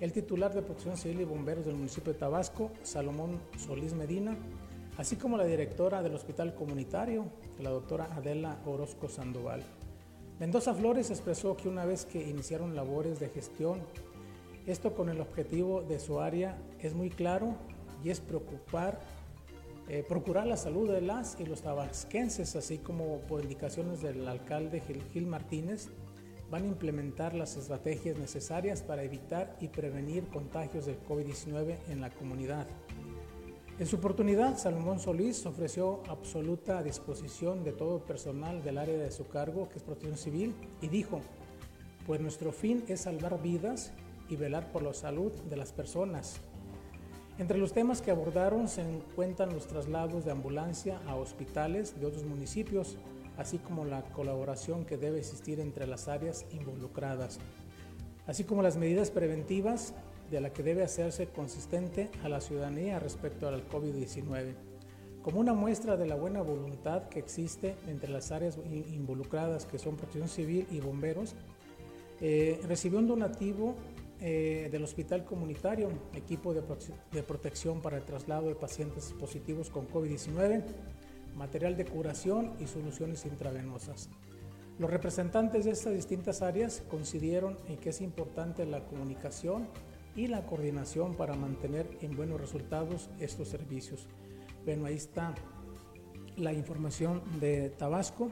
el 0.00 0.12
titular 0.12 0.52
de 0.52 0.62
Protección 0.62 0.96
Civil 0.96 1.20
y 1.20 1.24
Bomberos 1.24 1.64
del 1.64 1.76
municipio 1.76 2.12
de 2.12 2.18
Tabasco, 2.18 2.72
Salomón 2.82 3.38
Solís 3.56 3.94
Medina, 3.94 4.36
así 4.96 5.14
como 5.14 5.36
la 5.36 5.44
directora 5.44 6.02
del 6.02 6.16
Hospital 6.16 6.56
Comunitario, 6.56 7.26
la 7.60 7.70
doctora 7.70 8.08
Adela 8.16 8.60
Orozco 8.66 9.08
Sandoval. 9.08 9.62
Mendoza 10.40 10.74
Flores 10.74 11.10
expresó 11.10 11.56
que 11.56 11.68
una 11.68 11.84
vez 11.84 12.04
que 12.04 12.28
iniciaron 12.28 12.74
labores 12.74 13.20
de 13.20 13.28
gestión, 13.28 13.78
esto 14.66 14.92
con 14.92 15.08
el 15.08 15.20
objetivo 15.20 15.82
de 15.82 16.00
su 16.00 16.18
área 16.18 16.58
es 16.80 16.94
muy 16.94 17.10
claro 17.10 17.54
y 18.02 18.10
es 18.10 18.18
preocupar 18.18 18.98
eh, 19.88 20.04
procurar 20.06 20.46
la 20.46 20.58
salud 20.58 20.90
de 20.90 21.00
las 21.00 21.40
y 21.40 21.46
los 21.46 21.62
tabasquenses, 21.62 22.56
así 22.56 22.76
como 22.76 23.20
por 23.22 23.42
indicaciones 23.42 24.02
del 24.02 24.28
alcalde 24.28 24.82
Gil, 25.12 25.26
Martínez, 25.26 25.88
van 26.50 26.64
a 26.64 26.66
implementar 26.66 27.34
las 27.34 27.56
estrategias 27.56 28.18
necesarias 28.18 28.82
para 28.82 29.02
evitar 29.02 29.56
y 29.60 29.68
prevenir 29.68 30.28
contagios 30.28 30.84
del 30.84 31.02
COVID-19 31.04 31.78
en 31.88 32.02
la 32.02 32.10
comunidad. 32.10 32.66
En 33.78 33.86
su 33.86 33.96
oportunidad, 33.96 34.58
Salomón 34.58 34.98
Solís 34.98 35.46
ofreció 35.46 36.02
absoluta 36.08 36.82
disposición 36.82 37.64
de 37.64 37.72
todo 37.72 38.04
personal 38.04 38.62
del 38.62 38.76
área 38.76 38.98
de 38.98 39.10
su 39.10 39.26
cargo, 39.28 39.70
que 39.70 39.78
es 39.78 39.84
protección 39.84 40.18
civil, 40.18 40.54
y 40.82 40.88
dijo, 40.88 41.20
pues 42.06 42.20
nuestro 42.20 42.52
fin 42.52 42.84
es 42.88 43.02
salvar 43.02 43.40
vidas 43.40 43.92
y 44.28 44.36
velar 44.36 44.70
por 44.70 44.82
la 44.82 44.92
salud 44.92 45.32
de 45.32 45.56
las 45.56 45.72
personas, 45.72 46.40
entre 47.38 47.58
los 47.58 47.72
temas 47.72 48.02
que 48.02 48.10
abordaron 48.10 48.68
se 48.68 48.82
encuentran 48.82 49.52
los 49.52 49.66
traslados 49.66 50.24
de 50.24 50.32
ambulancia 50.32 51.00
a 51.06 51.14
hospitales 51.14 51.98
de 52.00 52.06
otros 52.06 52.24
municipios, 52.24 52.96
así 53.36 53.58
como 53.58 53.84
la 53.84 54.02
colaboración 54.02 54.84
que 54.84 54.96
debe 54.96 55.18
existir 55.18 55.60
entre 55.60 55.86
las 55.86 56.08
áreas 56.08 56.46
involucradas, 56.52 57.38
así 58.26 58.42
como 58.42 58.62
las 58.62 58.76
medidas 58.76 59.12
preventivas 59.12 59.94
de 60.32 60.40
la 60.40 60.52
que 60.52 60.64
debe 60.64 60.82
hacerse 60.82 61.28
consistente 61.28 62.10
a 62.24 62.28
la 62.28 62.40
ciudadanía 62.40 62.98
respecto 62.98 63.48
al 63.48 63.66
COVID-19. 63.68 64.54
Como 65.22 65.40
una 65.40 65.54
muestra 65.54 65.96
de 65.96 66.06
la 66.06 66.16
buena 66.16 66.42
voluntad 66.42 67.08
que 67.08 67.20
existe 67.20 67.76
entre 67.86 68.10
las 68.10 68.32
áreas 68.32 68.58
involucradas, 68.92 69.64
que 69.64 69.78
son 69.78 69.96
protección 69.96 70.28
civil 70.28 70.66
y 70.70 70.80
bomberos, 70.80 71.34
eh, 72.20 72.60
recibió 72.66 72.98
un 72.98 73.06
donativo 73.06 73.76
eh, 74.20 74.68
del 74.70 74.82
Hospital 74.82 75.24
Comunitario, 75.24 75.90
equipo 76.12 76.52
de, 76.52 77.22
protección 77.22 77.80
para 77.80 77.96
el 77.96 78.04
traslado 78.04 78.48
de 78.48 78.54
pacientes 78.54 79.14
positivos 79.18 79.70
con 79.70 79.88
COVID-19, 79.88 80.64
material 81.36 81.76
de 81.76 81.84
curación 81.84 82.54
y 82.58 82.66
soluciones 82.66 83.24
intravenosas. 83.26 84.10
Los 84.78 84.90
representantes 84.90 85.64
de 85.64 85.70
estas 85.70 85.94
distintas 85.94 86.42
áreas 86.42 86.82
coincidieron 86.88 87.56
en 87.68 87.76
que 87.76 87.90
es 87.90 88.00
importante 88.00 88.66
la 88.66 88.84
comunicación 88.84 89.68
y 90.16 90.26
la 90.26 90.46
coordinación 90.46 91.14
para 91.14 91.34
mantener 91.34 91.86
en 92.00 92.16
buenos 92.16 92.40
resultados 92.40 93.10
estos 93.20 93.48
servicios. 93.48 94.08
Bueno, 94.64 94.86
ahí 94.86 94.96
está 94.96 95.34
la 96.36 96.52
información 96.52 97.22
de 97.40 97.70
Tabasco. 97.70 98.30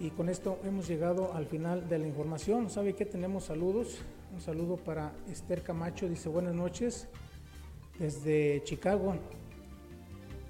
Y 0.00 0.10
con 0.10 0.28
esto 0.28 0.58
hemos 0.64 0.88
llegado 0.88 1.32
al 1.32 1.46
final 1.46 1.88
de 1.88 1.98
la 1.98 2.06
información. 2.06 2.70
¿Sabe 2.70 2.94
qué? 2.94 3.06
Tenemos 3.06 3.44
saludos. 3.44 4.02
Un 4.32 4.40
saludo 4.40 4.76
para 4.76 5.12
Esther 5.30 5.62
Camacho. 5.62 6.08
Dice 6.08 6.30
buenas 6.30 6.54
noches 6.54 7.06
desde 7.98 8.62
Chicago. 8.64 9.14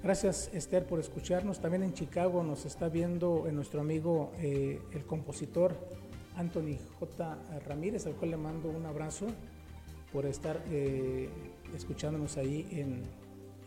Gracias 0.01 0.49
Esther 0.53 0.85
por 0.85 1.01
escucharnos. 1.01 1.59
También 1.59 1.83
en 1.83 1.93
Chicago 1.93 2.43
nos 2.43 2.65
está 2.65 2.87
viendo 2.87 3.45
nuestro 3.51 3.81
amigo 3.81 4.31
eh, 4.39 4.79
el 4.93 5.03
compositor 5.05 5.75
Anthony 6.37 6.77
J. 6.97 7.37
Ramírez, 7.67 8.05
al 8.05 8.13
cual 8.13 8.31
le 8.31 8.37
mando 8.37 8.69
un 8.69 8.85
abrazo 8.85 9.27
por 10.13 10.25
estar 10.25 10.63
eh, 10.69 11.27
escuchándonos 11.75 12.37
ahí 12.37 12.65
en, 12.71 13.03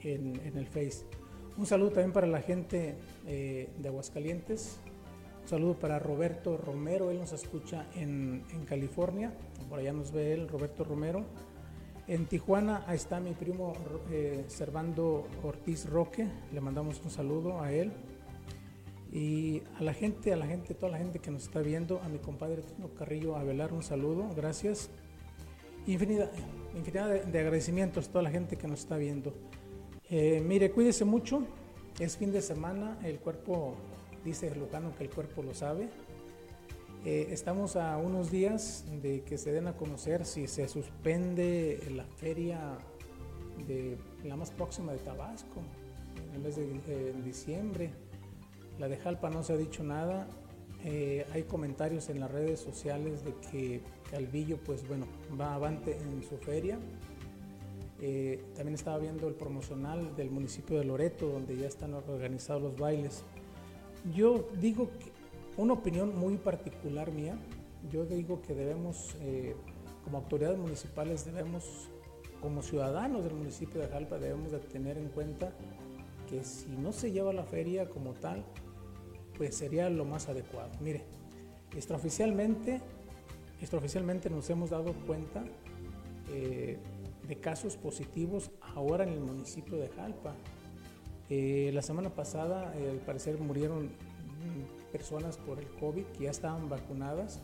en, 0.02 0.56
el 0.56 0.66
Face. 0.66 1.04
Un 1.58 1.66
saludo 1.66 1.90
también 1.90 2.12
para 2.12 2.26
la 2.26 2.40
gente 2.40 2.94
eh, 3.26 3.68
de 3.78 3.88
Aguascalientes. 3.88 4.78
Un 5.46 5.50
saludo 5.50 5.74
para 5.74 6.00
Roberto 6.00 6.56
Romero, 6.56 7.12
él 7.12 7.20
nos 7.20 7.30
escucha 7.30 7.86
en, 7.94 8.42
California. 8.68 9.32
Por 9.68 9.78
allá 9.78 9.92
nos 9.92 10.10
ve 10.10 10.32
él, 10.32 10.48
Roberto 10.48 10.82
Romero. 10.82 11.24
En 12.08 12.26
Tijuana, 12.26 12.84
está 12.92 13.20
mi 13.20 13.30
primo 13.30 13.72
eh, 14.10 14.42
Servando 14.48 15.28
Ortiz 15.44 15.88
Roque, 15.88 16.26
le 16.52 16.60
mandamos 16.60 17.00
un 17.04 17.12
saludo 17.12 17.60
a 17.60 17.70
él. 17.70 17.92
Y 19.12 19.62
a 19.78 19.84
la 19.84 19.94
gente, 19.94 20.32
a 20.32 20.36
la 20.36 20.48
gente, 20.48 20.74
toda 20.74 20.90
la 20.90 20.98
gente 20.98 21.20
que 21.20 21.30
nos 21.30 21.44
está 21.44 21.60
viendo, 21.60 22.00
a 22.00 22.08
mi 22.08 22.18
compadre 22.18 22.62
Tino 22.62 22.88
Carrillo 22.94 23.36
Avelar, 23.36 23.72
un 23.72 23.84
saludo, 23.84 24.28
gracias. 24.34 24.90
Infinidad, 25.86 26.28
infinidad 26.74 27.22
de, 27.24 27.38
agradecimientos 27.38 28.08
a 28.08 28.10
toda 28.10 28.24
la 28.24 28.30
gente 28.32 28.56
que 28.56 28.66
nos 28.66 28.80
está 28.80 28.96
viendo. 28.96 29.32
Eh, 30.10 30.42
mire, 30.44 30.72
cuídese 30.72 31.04
mucho, 31.04 31.46
es 32.00 32.16
fin 32.16 32.32
de 32.32 32.42
semana, 32.42 32.98
el 33.04 33.20
cuerpo, 33.20 33.76
dice 34.26 34.52
Lucano 34.54 34.94
que 34.96 35.04
el 35.04 35.10
cuerpo 35.10 35.42
lo 35.42 35.54
sabe. 35.54 35.88
Eh, 37.04 37.28
estamos 37.30 37.76
a 37.76 37.96
unos 37.96 38.30
días 38.32 38.84
de 39.00 39.22
que 39.22 39.38
se 39.38 39.52
den 39.52 39.68
a 39.68 39.76
conocer 39.76 40.26
si 40.26 40.48
se 40.48 40.68
suspende 40.68 41.80
la 41.94 42.04
feria 42.04 42.76
de 43.68 43.96
la 44.24 44.36
más 44.36 44.50
próxima 44.50 44.92
de 44.92 44.98
Tabasco 44.98 45.60
en 46.28 46.34
el 46.34 46.40
mes 46.40 46.56
de 46.56 47.12
diciembre. 47.24 47.92
La 48.80 48.88
de 48.88 48.96
Jalpa 48.96 49.30
no 49.30 49.44
se 49.44 49.52
ha 49.52 49.56
dicho 49.56 49.84
nada. 49.84 50.26
Eh, 50.84 51.24
hay 51.32 51.44
comentarios 51.44 52.08
en 52.10 52.20
las 52.20 52.30
redes 52.30 52.60
sociales 52.60 53.24
de 53.24 53.34
que 53.50 53.80
Calvillo, 54.10 54.58
pues 54.58 54.86
bueno, 54.86 55.06
va 55.40 55.54
avante 55.54 55.96
en 55.96 56.22
su 56.22 56.36
feria. 56.36 56.78
Eh, 58.00 58.44
también 58.54 58.74
estaba 58.74 58.98
viendo 58.98 59.26
el 59.28 59.34
promocional 59.34 60.14
del 60.16 60.30
municipio 60.30 60.78
de 60.78 60.84
Loreto, 60.84 61.28
donde 61.28 61.56
ya 61.56 61.66
están 61.66 61.94
organizados 61.94 62.62
los 62.62 62.76
bailes. 62.76 63.24
Yo 64.14 64.48
digo 64.60 64.90
una 65.56 65.72
opinión 65.72 66.18
muy 66.18 66.36
particular 66.36 67.10
mía, 67.10 67.36
yo 67.90 68.04
digo 68.04 68.42
que 68.42 68.54
debemos, 68.54 69.16
eh, 69.20 69.54
como 70.04 70.18
autoridades 70.18 70.58
municipales, 70.58 71.24
debemos, 71.24 71.88
como 72.40 72.62
ciudadanos 72.62 73.24
del 73.24 73.34
municipio 73.34 73.80
de 73.80 73.88
Jalpa, 73.88 74.18
debemos 74.18 74.52
de 74.52 74.58
tener 74.58 74.98
en 74.98 75.08
cuenta 75.08 75.52
que 76.28 76.44
si 76.44 76.68
no 76.68 76.92
se 76.92 77.12
lleva 77.12 77.32
la 77.32 77.44
feria 77.44 77.88
como 77.88 78.12
tal, 78.12 78.44
pues 79.36 79.54
sería 79.56 79.88
lo 79.90 80.04
más 80.04 80.28
adecuado. 80.28 80.70
Mire, 80.80 81.04
extraoficialmente, 81.74 82.80
extraoficialmente 83.60 84.30
nos 84.30 84.48
hemos 84.50 84.70
dado 84.70 84.92
cuenta 85.06 85.44
eh, 86.32 86.78
de 87.26 87.36
casos 87.36 87.76
positivos 87.76 88.50
ahora 88.60 89.04
en 89.04 89.10
el 89.10 89.20
municipio 89.20 89.76
de 89.76 89.88
Jalpa. 89.88 90.34
Eh, 91.28 91.70
la 91.74 91.82
semana 91.82 92.10
pasada, 92.10 92.72
al 92.72 92.98
parecer, 92.98 93.38
murieron 93.38 93.90
personas 94.92 95.36
por 95.36 95.58
el 95.58 95.68
COVID 95.68 96.04
que 96.06 96.24
ya 96.24 96.30
estaban 96.30 96.68
vacunadas. 96.68 97.40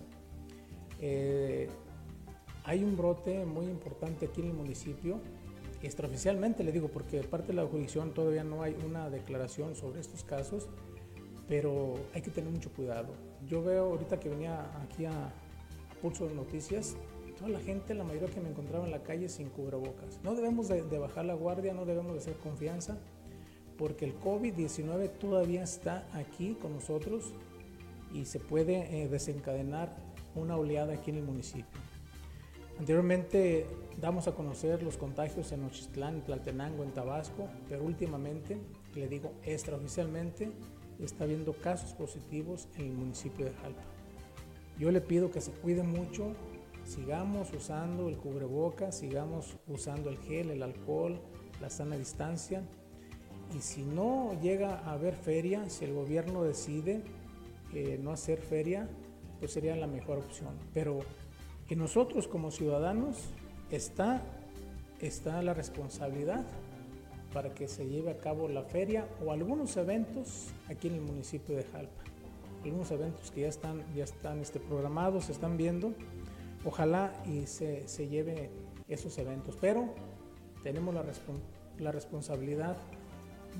Eh, 1.01 1.69
hay 2.65 2.85
un 2.85 2.97
brote 2.97 3.45
muy 3.45 3.67
importante 3.67 4.27
aquí 4.27 4.41
en 4.41 4.49
el 4.49 4.55
municipio, 4.55 5.21
extraoficialmente 5.83 6.63
le 6.63 6.71
digo, 6.71 6.89
porque 6.89 7.19
de 7.19 7.25
parte 7.25 7.49
de 7.49 7.55
la 7.55 7.67
jurisdicción 7.67 8.15
todavía 8.15 8.45
no 8.45 8.63
hay 8.63 8.77
una 8.87 9.11
declaración 9.11 9.75
sobre 9.75 10.01
estos 10.01 10.23
casos, 10.23 10.69
pero 11.49 11.95
hay 12.15 12.23
que 12.23 12.31
tener 12.31 12.51
mucho 12.51 12.73
cuidado. 12.73 13.13
Yo 13.49 13.63
veo 13.65 13.87
ahorita 13.87 14.21
que 14.21 14.29
venía 14.29 14.65
aquí 14.83 15.05
a, 15.07 15.33
Pulso 16.01 16.27
de 16.27 16.35
Noticias, 16.35 16.97
toda 17.39 17.51
la 17.51 17.61
gente, 17.61 17.95
la 17.95 18.03
mayoría 18.03 18.29
que 18.29 18.41
me 18.41 18.49
encontraba 18.49 18.85
en 18.85 18.91
la 18.91 19.05
calle 19.05 19.29
sin 19.29 19.49
cubrebocas. 19.49 20.19
No 20.25 20.35
debemos 20.35 20.67
de, 20.67 20.83
de 20.83 20.99
bajar 20.99 21.25
la 21.25 21.35
guardia, 21.35 21.75
no 21.75 21.85
debemos 21.85 22.13
de 22.15 22.19
hacer 22.19 22.35
confianza 22.39 22.99
porque 23.83 24.05
el 24.05 24.17
COVID-19 24.21 25.11
todavía 25.19 25.65
está 25.65 26.07
aquí 26.13 26.55
con 26.55 26.73
nosotros 26.73 27.33
y 28.15 28.27
se 28.27 28.39
puede 28.39 29.03
eh, 29.03 29.09
desencadenar 29.09 29.93
una 30.37 30.57
oleada 30.57 30.95
aquí 30.95 31.11
en 31.11 31.17
el 31.17 31.25
municipio. 31.25 31.81
Anteriormente 32.79 33.67
damos 34.01 34.29
a 34.29 34.37
conocer 34.37 34.85
los 34.85 34.97
contagios 34.97 35.51
en 35.51 35.65
Ochistlán, 35.65 36.15
en 36.15 36.23
Tlaltenango, 36.23 36.85
en 36.85 36.93
Tabasco, 36.93 37.49
pero 37.69 37.83
últimamente, 37.83 38.57
le 38.95 39.09
digo 39.09 39.33
extraoficialmente, 39.43 40.53
está 41.01 41.25
habiendo 41.25 41.53
casos 41.53 41.93
positivos 41.93 42.69
en 42.77 42.85
el 42.85 42.93
municipio 42.93 43.47
de 43.47 43.53
Jalpa. 43.53 43.83
Yo 44.79 44.93
le 44.93 45.01
pido 45.01 45.33
que 45.33 45.41
se 45.41 45.51
cuide 45.51 45.83
mucho, 45.83 46.37
sigamos 46.85 47.53
usando 47.53 48.09
el 48.09 48.17
cubrebocas, 48.17 48.97
sigamos 48.97 49.57
usando 49.67 50.09
el 50.09 50.19
gel, 50.19 50.53
el 50.53 50.63
alcohol, 50.63 51.21
la 51.61 51.69
sana 51.69 51.97
distancia 51.97 52.63
y 53.57 53.61
si 53.61 53.83
no 53.83 54.39
llega 54.41 54.79
a 54.81 54.93
haber 54.93 55.15
feria, 55.15 55.69
si 55.69 55.85
el 55.85 55.93
gobierno 55.93 56.43
decide 56.43 57.03
eh, 57.75 57.99
no 58.03 58.13
hacer 58.13 58.41
feria, 58.41 58.89
pues 59.41 59.53
sería 59.53 59.77
la 59.77 59.87
mejor 59.87 60.19
opción. 60.19 60.55
Pero 60.73 61.01
en 61.69 61.79
nosotros 61.79 62.29
como 62.29 62.51
ciudadanos 62.51 63.17
está, 63.71 64.23
está 65.01 65.43
la 65.43 65.55
responsabilidad 65.55 66.45
para 67.33 67.55
que 67.55 67.67
se 67.69 67.87
lleve 67.87 68.11
a 68.11 68.19
cabo 68.19 68.49
la 68.49 68.63
feria 68.63 69.09
o 69.25 69.33
algunos 69.33 69.77
eventos 69.77 70.49
aquí 70.69 70.89
en 70.89 70.95
el 70.95 71.01
municipio 71.01 71.57
de 71.57 71.65
Jalpa. 71.65 72.05
Algunos 72.65 72.91
eventos 72.91 73.31
que 73.31 73.43
ya 73.43 73.49
están, 73.49 73.83
ya 73.95 74.05
están 74.05 74.41
este, 74.41 74.61
programados, 74.61 75.25
se 75.25 75.33
están 75.33 75.57
viendo. 75.57 75.95
Ojalá 76.65 77.13
y 77.27 77.47
se, 77.47 77.89
se 77.89 78.07
lleve 78.07 78.51
esos 78.89 79.19
eventos, 79.19 79.57
pero 79.61 79.93
tenemos 80.63 80.95
la, 80.95 81.05
la 81.79 81.91
responsabilidad 81.91 82.77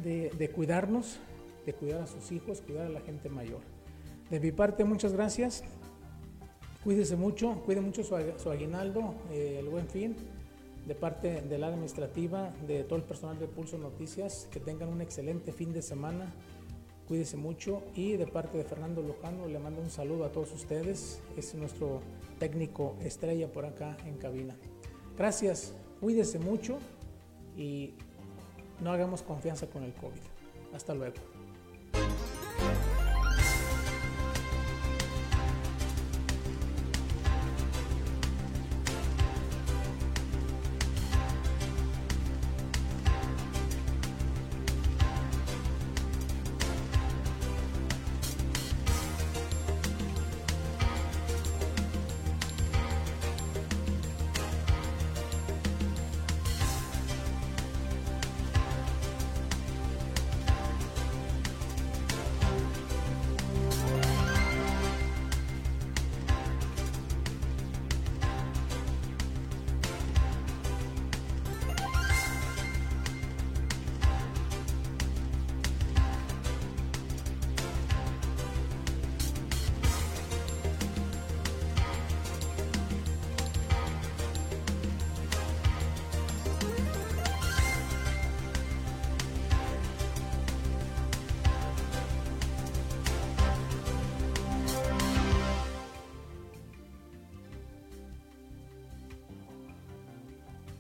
de, 0.03 0.51
cuidarnos, 0.55 1.19
de 1.67 1.75
cuidar 1.75 2.03
a 2.03 2.07
sus 2.07 2.33
hijos, 2.33 2.61
cuidar 2.61 2.87
a 2.87 2.91
la 2.91 3.01
gente 3.01 3.29
mayor. 3.29 3.61
De 4.31 4.41
mi 4.41 4.53
parte, 4.53 4.85
muchas 4.85 5.13
gracias. 5.13 5.63
Cuídese 6.85 7.17
mucho, 7.17 7.63
cuide 7.65 7.81
mucho 7.81 8.03
su, 8.03 8.17
aguinaldo, 8.51 9.15
eh, 9.31 9.59
el 9.61 9.69
buen 9.69 9.89
fin. 9.89 10.17
De 10.87 10.97
parte 10.97 11.43
de 11.43 11.59
la 11.59 11.69
administrativa, 11.69 12.53
de 12.67 12.83
todo 12.83 12.97
el 12.97 13.05
personal 13.05 13.39
de 13.39 13.47
Pulso 13.47 13.79
Noticias, 13.79 14.49
que 14.51 14.59
tengan 14.59 14.89
un 14.89 15.01
excelente 15.01 15.53
fin 15.53 15.73
de 15.73 15.81
semana. 15.81 16.33
Cuídese 17.07 17.37
mucho. 17.37 17.83
Y 17.95 18.17
de 18.17 18.27
parte 18.27 18.59
de 18.59 18.65
Fernando 18.65 19.01
Lujano, 19.01 19.47
le 19.47 19.61
mando 19.61 19.81
un 19.81 19.91
saludo 19.91 20.25
a 20.25 20.33
todos 20.33 20.53
ustedes. 20.53 21.21
Es 21.37 21.55
nuestro 21.55 22.01
técnico 22.41 22.97
estrella 23.01 23.53
por 23.53 23.65
acá 23.65 23.97
en 24.05 24.17
cabina. 24.17 24.57
Gracias, 25.17 25.75
cuídese 26.01 26.41
mucho 26.41 26.79
y 27.57 27.95
no 28.83 28.93
hagamos 28.93 29.23
confianza 29.23 29.67
con 29.67 29.85
el 29.85 29.93
COVID. 29.95 30.21
Hasta 30.75 30.95
luego. 30.95 31.17